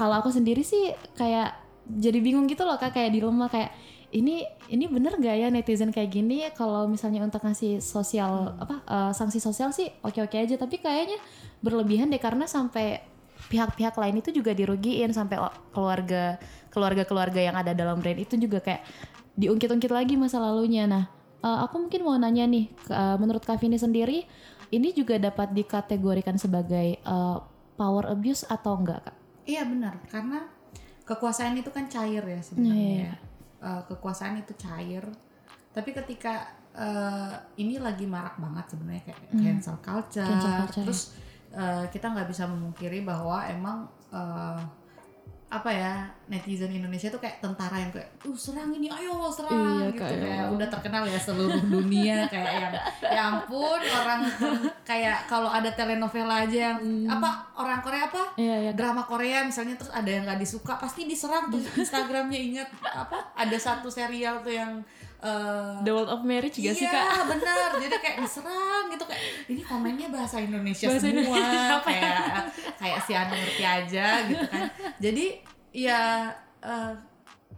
kalau 0.00 0.24
aku 0.24 0.32
sendiri 0.32 0.64
sih 0.64 0.96
kayak 1.12 1.60
jadi 1.84 2.18
bingung 2.24 2.48
gitu 2.48 2.64
loh 2.64 2.80
kak 2.80 2.96
kayak 2.96 3.12
dilema 3.12 3.52
kayak 3.52 3.76
ini 4.14 4.46
ini 4.70 4.86
bener 4.86 5.18
gak 5.18 5.36
ya 5.36 5.50
netizen 5.50 5.90
kayak 5.90 6.10
gini 6.14 6.46
kalau 6.54 6.86
misalnya 6.86 7.26
untuk 7.26 7.42
ngasih 7.42 7.82
sosial 7.82 8.54
apa 8.62 8.86
uh, 8.86 9.10
sanksi 9.10 9.42
sosial 9.42 9.74
sih 9.74 9.90
oke 10.06 10.22
oke 10.22 10.36
aja 10.38 10.54
tapi 10.54 10.78
kayaknya 10.78 11.18
berlebihan 11.58 12.06
deh 12.14 12.22
karena 12.22 12.46
sampai 12.46 13.02
pihak-pihak 13.50 13.98
lain 13.98 14.22
itu 14.22 14.30
juga 14.30 14.54
dirugiin 14.54 15.10
sampai 15.10 15.42
o- 15.42 15.56
keluarga 15.74 16.38
keluarga-keluarga 16.70 17.40
yang 17.42 17.56
ada 17.58 17.74
dalam 17.74 17.98
brand 17.98 18.18
itu 18.18 18.38
juga 18.38 18.62
kayak 18.62 18.86
diungkit-ungkit 19.34 19.90
lagi 19.90 20.14
masa 20.14 20.38
lalunya. 20.38 20.86
Nah, 20.86 21.04
uh, 21.42 21.66
aku 21.66 21.86
mungkin 21.86 22.06
mau 22.06 22.14
nanya 22.14 22.46
nih, 22.46 22.70
uh, 22.90 23.18
menurut 23.18 23.42
Kak 23.42 23.58
Vini 23.58 23.78
sendiri, 23.78 24.26
ini 24.70 24.94
juga 24.94 25.18
dapat 25.18 25.50
dikategorikan 25.54 26.38
sebagai 26.38 26.98
uh, 27.02 27.42
power 27.74 28.10
abuse 28.14 28.46
atau 28.46 28.78
enggak, 28.78 29.10
Kak? 29.10 29.16
Iya 29.44 29.66
benar, 29.66 29.98
karena 30.08 30.46
kekuasaan 31.04 31.58
itu 31.58 31.68
kan 31.74 31.90
cair 31.90 32.22
ya 32.22 32.40
sebenarnya. 32.40 32.78
iya. 32.78 33.12
Eh, 33.64 33.82
kekuasaan 33.88 34.44
itu 34.44 34.52
cair. 34.60 35.00
Tapi 35.72 35.90
ketika 35.96 36.52
eh, 36.76 37.32
ini 37.64 37.80
lagi 37.80 38.04
marak 38.04 38.36
banget 38.36 38.76
sebenarnya 38.76 39.02
kayak 39.08 39.20
cancel 39.40 39.76
culture. 39.80 40.20
Cancel 40.28 40.52
culture, 40.60 40.84
terus 40.84 41.00
eh, 41.56 41.84
kita 41.88 42.12
nggak 42.12 42.28
bisa 42.28 42.44
memungkiri 42.44 43.00
bahwa 43.00 43.40
emang 43.48 43.88
eh, 44.12 44.60
apa 45.48 45.70
ya 45.72 46.12
netizen 46.26 46.70
Indonesia 46.70 47.06
tuh 47.06 47.18
kayak 47.18 47.38
tentara 47.38 47.76
yang 47.76 47.90
kayak, 47.90 48.08
uh 48.20 48.32
serang 48.34 48.70
ini, 48.70 48.86
ayo 48.86 49.28
serang 49.28 49.52
Iya, 49.52 49.88
gitu 49.88 50.00
kayak- 50.00 50.20
kayak 50.22 50.46
udah 50.50 50.68
terkenal 50.68 51.02
ya 51.04 51.18
seluruh 51.18 51.60
dunia 51.62 52.16
kayak 52.26 52.52
yang 52.58 52.72
ya 53.04 53.22
ampun 53.30 53.80
orang 53.82 54.20
kayak 54.82 55.24
kalau 55.24 55.46
ada 55.46 55.68
telenovela 55.70 56.42
aja 56.42 56.72
yang 56.72 56.78
apa 57.06 57.28
orang 57.54 57.80
Korea 57.80 58.02
apa 58.06 58.22
Iya, 58.34 58.56
iya. 58.60 58.72
drama 58.72 59.02
Korea 59.02 59.42
misalnya 59.42 59.74
terus 59.74 59.90
ada 59.90 60.06
yang 60.06 60.24
nggak 60.24 60.38
disuka 60.38 60.74
pasti 60.74 61.04
diserang 61.04 61.48
tuh 61.48 61.60
Instagramnya 61.76 62.38
ingat 62.38 62.68
apa 62.82 63.32
ada 63.34 63.56
satu 63.56 63.86
serial 63.86 64.40
tuh 64.40 64.50
yang 64.50 64.80
eh, 65.20 65.72
The 65.80 65.90
World 65.90 66.08
of 66.10 66.20
Marriage 66.22 66.56
juga 66.56 66.72
sih, 66.72 66.84
iya, 66.84 66.92
Kak? 66.94 67.28
benar 67.30 67.68
jadi 67.78 67.96
kayak 67.96 68.16
diserang 68.20 68.84
gitu 68.88 69.04
kayak 69.04 69.22
ini 69.46 69.62
komennya 69.62 70.08
bahasa 70.08 70.36
Indonesia 70.38 70.84
Bahasa 70.86 71.00
semua 71.02 71.20
Indonesia, 71.32 71.60
ya? 71.64 71.76
kayak 71.80 72.24
kayak 72.76 72.98
si 73.02 73.12
Anu 73.12 73.32
ngerti 73.32 73.64
aja 73.64 74.06
gitu 74.26 74.44
kan 74.46 74.62
jadi 74.98 75.24
ya 75.74 76.30
eh, 76.62 76.94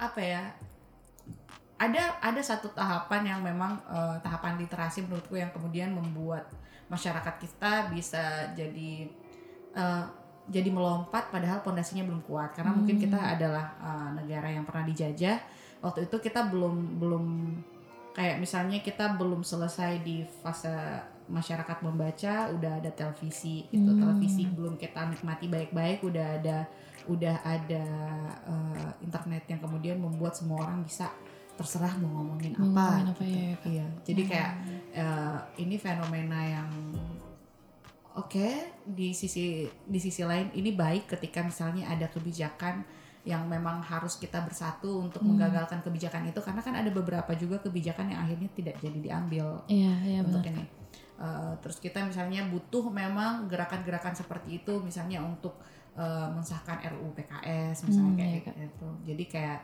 apa 0.01 0.21
ya? 0.21 0.43
Ada 1.77 2.25
ada 2.25 2.41
satu 2.41 2.73
tahapan 2.73 3.37
yang 3.37 3.41
memang 3.45 3.77
eh, 3.93 4.17
tahapan 4.25 4.57
literasi 4.57 5.05
menurutku 5.05 5.37
yang 5.37 5.53
kemudian 5.53 5.93
membuat 5.93 6.49
masyarakat 6.89 7.37
kita 7.37 7.93
bisa 7.93 8.49
jadi 8.57 9.13
eh, 9.77 10.05
jadi 10.47 10.71
melompat 10.71 11.29
padahal 11.29 11.61
pondasinya 11.61 12.09
belum 12.09 12.25
kuat. 12.25 12.57
Karena 12.57 12.73
mungkin 12.73 12.97
kita 12.97 13.37
adalah 13.37 13.77
eh, 13.77 14.09
negara 14.25 14.49
yang 14.49 14.65
pernah 14.65 14.89
dijajah. 14.89 15.37
Waktu 15.85 16.09
itu 16.09 16.17
kita 16.19 16.49
belum 16.49 16.97
belum 16.97 17.25
kayak 18.17 18.41
misalnya 18.41 18.81
kita 18.81 19.21
belum 19.21 19.45
selesai 19.45 20.01
di 20.01 20.25
fase 20.41 20.73
masyarakat 21.29 21.85
membaca 21.85 22.49
udah 22.57 22.81
ada 22.81 22.89
televisi 22.97 23.69
gitu. 23.69 23.93
Televisi 23.93 24.49
belum 24.49 24.81
kita 24.81 25.13
nikmati 25.13 25.53
baik-baik 25.53 26.01
udah 26.01 26.27
ada 26.41 26.65
udah 27.07 27.37
ada 27.43 27.85
eh, 28.45 28.91
internet 29.01 29.45
yang 29.47 29.61
kemudian 29.61 29.97
membuat 29.97 30.35
semua 30.35 30.63
orang 30.63 30.83
bisa 30.83 31.09
terserah 31.57 31.97
mau 31.97 32.21
ngomongin 32.21 32.53
apa, 32.53 32.63
ngomongin 32.63 33.07
apa, 33.09 33.17
gitu. 33.17 33.25
iya, 33.25 33.41
iya, 33.41 33.55
Kak. 33.57 33.67
Iya, 33.67 33.87
jadi 34.05 34.23
kayak 34.29 34.53
eh, 34.93 35.37
ini 35.59 35.77
fenomena 35.77 36.41
yang 36.43 36.69
oke 38.17 38.49
di 38.87 39.13
sisi 39.13 39.65
di 39.85 39.99
sisi 40.01 40.23
lain 40.25 40.53
ini 40.53 40.73
baik 40.73 41.17
ketika 41.17 41.45
misalnya 41.45 41.89
ada 41.89 42.09
kebijakan 42.09 42.81
yang 43.27 43.43
memang 43.45 43.83
harus 43.83 44.17
kita 44.17 44.39
bersatu 44.41 45.03
untuk 45.03 45.19
Hmm. 45.19 45.35
menggagalkan 45.35 45.83
kebijakan 45.83 46.31
itu 46.31 46.39
karena 46.39 46.63
kan 46.63 46.79
ada 46.79 46.91
beberapa 46.95 47.35
juga 47.35 47.59
kebijakan 47.59 48.15
yang 48.15 48.23
akhirnya 48.23 48.47
tidak 48.55 48.79
jadi 48.79 48.99
diambil 49.03 49.67
Iya, 49.67 49.95
iya 50.07 50.21
untuk 50.23 50.47
benar. 50.47 50.55
ini. 50.55 50.65
Eh, 51.17 51.53
terus 51.59 51.81
kita 51.81 52.07
misalnya 52.07 52.47
butuh 52.47 52.87
memang 52.87 53.51
gerakan-gerakan 53.51 54.15
seperti 54.15 54.63
itu 54.63 54.79
misalnya 54.79 55.19
untuk 55.19 55.59
eh, 55.97 56.29
mensahkan 56.29 56.77
RUU 56.87 57.11
PKS 57.13 57.83
misalnya 57.83 58.05
Hmm, 58.07 58.19
kayak 58.19 58.33
iya, 58.33 58.41
Kak. 58.43 58.55
gitu. 58.59 58.89
Jadi 59.05 59.25
kayak 59.27 59.59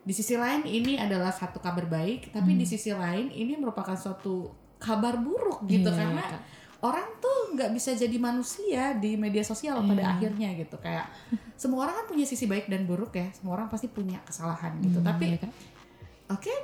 di 0.00 0.12
sisi 0.12 0.34
lain 0.34 0.62
ini 0.62 0.94
adalah 0.96 1.30
satu 1.30 1.58
kabar 1.58 1.84
baik, 1.84 2.30
tapi 2.30 2.52
Hmm. 2.52 2.60
di 2.60 2.64
sisi 2.64 2.90
lain 2.90 3.28
ini 3.28 3.54
merupakan 3.54 3.94
suatu 3.94 4.48
kabar 4.76 5.16
buruk 5.16 5.64
gitu 5.64 5.86
Iya, 5.86 5.96
karena 5.98 6.22
Kak. 6.22 6.40
orang 6.82 7.08
tuh 7.16 7.38
nggak 7.50 7.70
bisa 7.70 7.90
jadi 7.92 8.12
manusia 8.18 8.92
di 8.94 9.16
media 9.16 9.40
sosial 9.40 9.80
pada 9.80 9.98
Iya. 9.98 10.10
akhirnya 10.12 10.48
gitu 10.54 10.76
kayak 10.76 11.08
semua 11.56 11.84
orang 11.84 11.96
kan 11.96 12.06
punya 12.06 12.22
sisi 12.22 12.44
baik 12.44 12.66
dan 12.66 12.84
buruk 12.84 13.10
ya 13.12 13.32
semua 13.32 13.56
orang 13.56 13.66
pasti 13.66 13.88
punya 13.88 14.20
kesalahan 14.20 14.76
gitu 14.78 14.98
Hmm, 14.98 15.06
tapi 15.06 15.26
iya, 15.26 15.38
Kak. 15.40 15.52
oke 16.30 16.54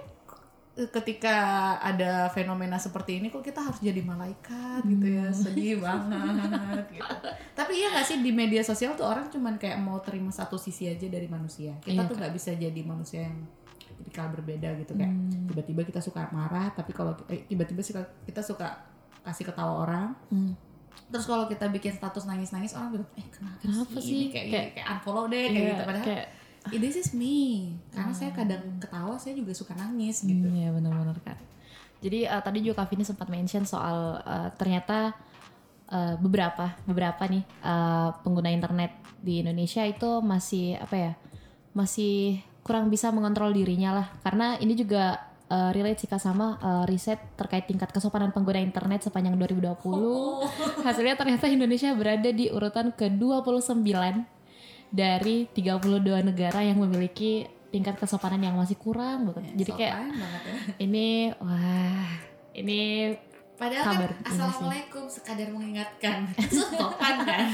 ketika 0.82 1.36
ada 1.78 2.12
fenomena 2.28 2.76
seperti 2.76 3.16
ini 3.16 3.28
kok 3.28 3.42
kita 3.42 3.60
harus 3.60 3.76
jadi 3.78 4.00
malaikat 4.00 4.80
gitu 4.86 5.06
ya 5.10 5.26
Hmm. 5.26 5.36
sedih 5.36 5.76
banget 5.78 6.84
gitu 6.90 7.14
tapi 7.52 7.72
iya 7.74 7.90
nggak 7.90 8.06
sih 8.06 8.18
di 8.18 8.30
media 8.30 8.62
sosial 8.62 8.94
tuh 8.94 9.04
orang 9.04 9.28
cuman 9.28 9.56
kayak 9.56 9.76
mau 9.78 9.98
terima 9.98 10.30
satu 10.30 10.56
sisi 10.56 10.86
aja 10.86 11.04
dari 11.04 11.26
manusia 11.26 11.76
kita 11.78 11.92
Iya, 11.94 12.06
tuh 12.06 12.16
nggak 12.16 12.32
bisa 12.32 12.50
jadi 12.52 12.80
manusia 12.82 13.20
yang 13.22 13.36
tipikal 13.94 14.30
berbeda 14.30 14.72
gitu 14.78 14.94
kayak 14.94 15.10
Hmm. 15.10 15.44
tiba-tiba 15.46 15.82
kita 15.82 15.98
suka 15.98 16.24
marah 16.30 16.70
tapi 16.70 16.90
kalau 16.90 17.12
eh, 17.26 17.44
tiba-tiba 17.44 17.80
suka- 17.80 18.08
kita 18.22 18.40
suka 18.40 18.80
kasih 19.20 19.44
ketawa 19.44 19.84
orang 19.84 20.16
Hmm. 20.28 20.56
terus 21.06 21.24
kalau 21.24 21.44
kita 21.44 21.68
bikin 21.68 21.92
status 21.92 22.24
nangis-nangis 22.24 22.72
orang 22.72 22.94
bilang 22.94 23.10
eh 23.14 23.26
kenapa, 23.28 23.58
Kenapa 23.60 23.96
sih, 23.96 24.02
sih? 24.02 24.22
Kayak, 24.28 24.46
Kayak- 24.46 24.70
kayak 24.74 24.86
unfollow 24.90 25.24
deh 25.26 25.44
kayak 25.44 25.52
Iya, 25.52 25.68
gitu 25.68 25.82
padahal 25.84 26.06
kayak 26.06 26.24
"Eh, 26.24 26.38
this 26.68 26.96
is 26.96 27.16
me 27.16 27.72
karena 27.90 28.12
saya 28.12 28.30
kadang 28.36 28.76
ketawa 28.76 29.16
saya 29.16 29.32
juga 29.32 29.56
suka 29.56 29.72
nangis 29.72 30.20
gitu. 30.22 30.44
Hmm, 30.44 30.56
Iya 30.56 30.68
benar-benar 30.76 31.16
kak. 31.24 31.38
Jadi 32.00 32.24
eh, 32.24 32.42
tadi 32.44 32.58
juga 32.64 32.84
Kak 32.84 32.88
Vini 32.92 33.04
sempat 33.04 33.28
mention 33.28 33.64
soal 33.64 34.20
eh, 34.20 34.48
ternyata 34.56 35.12
eh, 35.88 36.14
beberapa 36.20 36.76
beberapa 36.84 37.24
nih 37.28 37.44
eh, 37.44 38.08
pengguna 38.20 38.52
internet 38.52 38.92
di 39.20 39.40
Indonesia 39.40 39.84
itu 39.84 40.20
masih 40.20 40.80
apa 40.80 40.96
ya 40.96 41.12
masih 41.72 42.40
kurang 42.64 42.88
bisa 42.92 43.08
mengontrol 43.12 43.52
dirinya 43.52 43.96
lah. 43.96 44.06
Karena 44.24 44.56
ini 44.60 44.72
juga 44.76 45.16
eh, 45.48 45.70
relate 45.76 46.00
sih 46.04 46.08
sama 46.16 46.56
eh, 46.60 46.84
riset 46.88 47.20
terkait 47.36 47.68
tingkat 47.68 47.92
kesopanan 47.92 48.32
pengguna 48.32 48.60
internet 48.60 49.04
sepanjang 49.04 49.36
2020 49.36 50.84
hasilnya 50.84 51.16
ternyata 51.20 51.48
Indonesia 51.48 51.92
berada 51.92 52.32
di 52.32 52.48
urutan 52.48 52.92
ke-29 52.96 54.39
dari 54.90 55.46
32 55.54 56.02
negara 56.26 56.60
yang 56.66 56.78
memiliki 56.82 57.46
tingkat 57.70 57.96
kesopanan 57.96 58.42
yang 58.42 58.58
masih 58.58 58.74
kurang 58.74 59.30
banget. 59.30 59.54
Jadi 59.54 59.70
kayak 59.78 59.94
banget 60.10 60.42
ya 60.42 60.54
ini 60.84 61.08
wah 61.38 62.10
ini 62.58 62.80
Padahal 63.60 63.92
Kabar 63.92 64.08
kan 64.08 64.16
ini 64.16 64.24
sih. 64.24 64.32
assalamualaikum 64.32 65.04
sekadar 65.04 65.48
mengingatkan 65.52 66.32
sopan 66.56 67.28
kan 67.28 67.44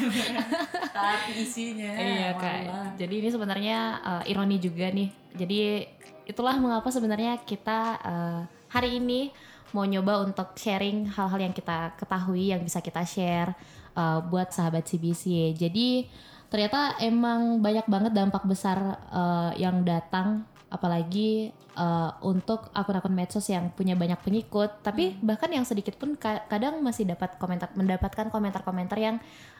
tapi 0.94 1.42
isinya 1.42 1.90
iya 1.98 2.30
kak. 2.38 2.94
Jadi 2.94 3.14
ini 3.26 3.28
sebenarnya 3.34 3.78
uh, 4.06 4.22
ironi 4.22 4.62
juga 4.62 4.86
nih. 4.94 5.10
Jadi 5.34 5.82
itulah 6.30 6.54
mengapa 6.62 6.94
sebenarnya 6.94 7.42
kita 7.42 7.80
uh, 8.06 8.40
hari 8.70 9.02
ini 9.02 9.34
mau 9.74 9.82
nyoba 9.82 10.22
untuk 10.22 10.54
sharing 10.54 11.10
hal-hal 11.10 11.42
yang 11.42 11.50
kita 11.50 11.98
ketahui 11.98 12.54
yang 12.54 12.62
bisa 12.62 12.78
kita 12.78 13.02
share 13.02 13.50
uh, 13.98 14.22
buat 14.22 14.54
sahabat 14.54 14.86
CBC. 14.86 15.58
Jadi 15.58 16.06
ternyata 16.48 16.98
emang 17.02 17.58
banyak 17.60 17.86
banget 17.86 18.12
dampak 18.14 18.44
besar 18.46 18.98
uh, 19.10 19.52
yang 19.58 19.82
datang 19.82 20.46
apalagi 20.66 21.54
uh, 21.78 22.10
untuk 22.26 22.68
akun-akun 22.74 23.14
medsos 23.14 23.46
yang 23.46 23.70
punya 23.70 23.94
banyak 23.94 24.18
pengikut. 24.18 24.82
Tapi 24.82 25.14
bahkan 25.22 25.46
yang 25.46 25.62
sedikit 25.62 25.94
pun 25.94 26.18
ka- 26.18 26.42
kadang 26.50 26.82
masih 26.82 27.06
dapat 27.06 27.38
komentar 27.38 27.70
mendapatkan 27.78 28.26
komentar-komentar 28.28 28.98
yang 28.98 29.16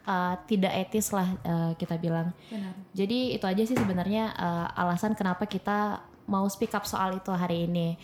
uh, 0.08 0.34
tidak 0.50 0.74
etis 0.74 1.14
lah 1.14 1.28
uh, 1.46 1.72
kita 1.78 1.94
bilang. 2.00 2.34
Benar. 2.50 2.74
jadi 2.90 3.38
itu 3.38 3.44
aja 3.46 3.62
sih 3.62 3.78
sebenarnya 3.78 4.34
uh, 4.34 4.66
alasan 4.82 5.14
kenapa 5.14 5.46
kita 5.46 6.02
mau 6.26 6.42
speak 6.50 6.74
up 6.74 6.82
soal 6.82 7.14
itu 7.14 7.30
hari 7.30 7.70
ini. 7.70 7.94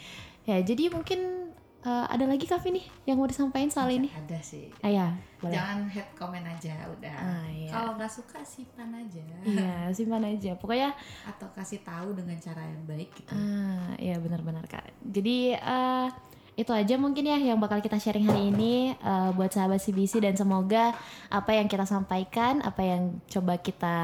Ya 0.47 0.63
jadi 0.63 0.91
mungkin 0.95 1.42
uh, 1.83 2.07
ada 2.09 2.25
lagi 2.27 2.47
Kak 2.47 2.63
nih 2.65 2.85
yang 3.07 3.19
mau 3.19 3.27
disampaikan 3.27 3.71
soal 3.71 3.91
ini? 3.93 4.09
ada 4.11 4.39
sih. 4.43 4.71
Ah 4.83 4.91
ya 4.91 5.09
boleh. 5.43 5.55
Jangan 5.55 5.79
head 5.91 6.09
comment 6.15 6.47
aja 6.47 6.75
udah. 6.87 7.17
Ah, 7.19 7.47
iya. 7.51 7.71
kalau 7.71 7.93
nggak 7.99 8.13
suka 8.13 8.39
simpan 8.47 8.91
aja. 8.95 9.23
Iya 9.43 9.91
simpan 9.91 10.23
aja. 10.23 10.55
Pokoknya 10.55 10.95
atau 11.27 11.51
kasih 11.55 11.83
tahu 11.83 12.15
dengan 12.15 12.39
cara 12.39 12.63
yang 12.63 12.83
baik 12.87 13.11
gitu. 13.19 13.35
Ah, 13.35 13.95
iya 13.99 14.17
benar-benar 14.23 14.65
kak. 14.71 14.95
Jadi 15.03 15.59
eh, 15.59 16.09
itu 16.53 16.69
aja 16.69 17.01
mungkin 17.01 17.25
ya 17.25 17.41
yang 17.41 17.57
bakal 17.57 17.81
kita 17.81 17.97
sharing 17.97 18.29
hari 18.29 18.53
ini 18.53 18.93
eh, 18.93 19.31
buat 19.33 19.49
sahabat 19.49 19.81
CBC 19.81 20.21
dan 20.21 20.37
semoga 20.37 20.93
apa 21.33 21.57
yang 21.57 21.65
kita 21.65 21.89
sampaikan, 21.89 22.61
apa 22.61 22.85
yang 22.85 23.17
coba 23.25 23.57
kita 23.57 23.97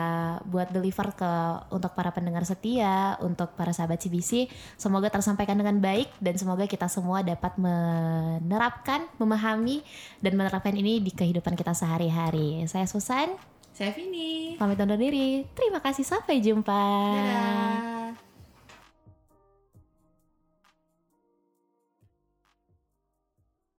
buat 0.48 0.72
deliver 0.72 1.12
ke 1.12 1.32
untuk 1.68 1.92
para 1.92 2.08
pendengar 2.08 2.48
setia, 2.48 3.20
untuk 3.20 3.52
para 3.52 3.76
sahabat 3.76 4.00
CBC, 4.00 4.48
semoga 4.80 5.12
tersampaikan 5.12 5.60
dengan 5.60 5.76
baik 5.76 6.08
dan 6.24 6.40
semoga 6.40 6.64
kita 6.64 6.88
semua 6.88 7.20
dapat 7.20 7.52
menerapkan, 7.60 9.04
memahami 9.20 9.84
dan 10.24 10.32
menerapkan 10.32 10.72
ini 10.72 11.04
di 11.04 11.12
kehidupan 11.12 11.52
kita 11.52 11.76
sehari-hari. 11.76 12.64
Saya 12.64 12.88
Susan, 12.88 13.28
Saya 13.76 13.92
Vini. 13.92 14.56
pamit 14.56 14.80
undur 14.80 14.96
diri. 14.96 15.44
Terima 15.52 15.84
kasih 15.84 16.02
sampai 16.02 16.40
jumpa. 16.40 16.82
Dadah. 17.12 17.97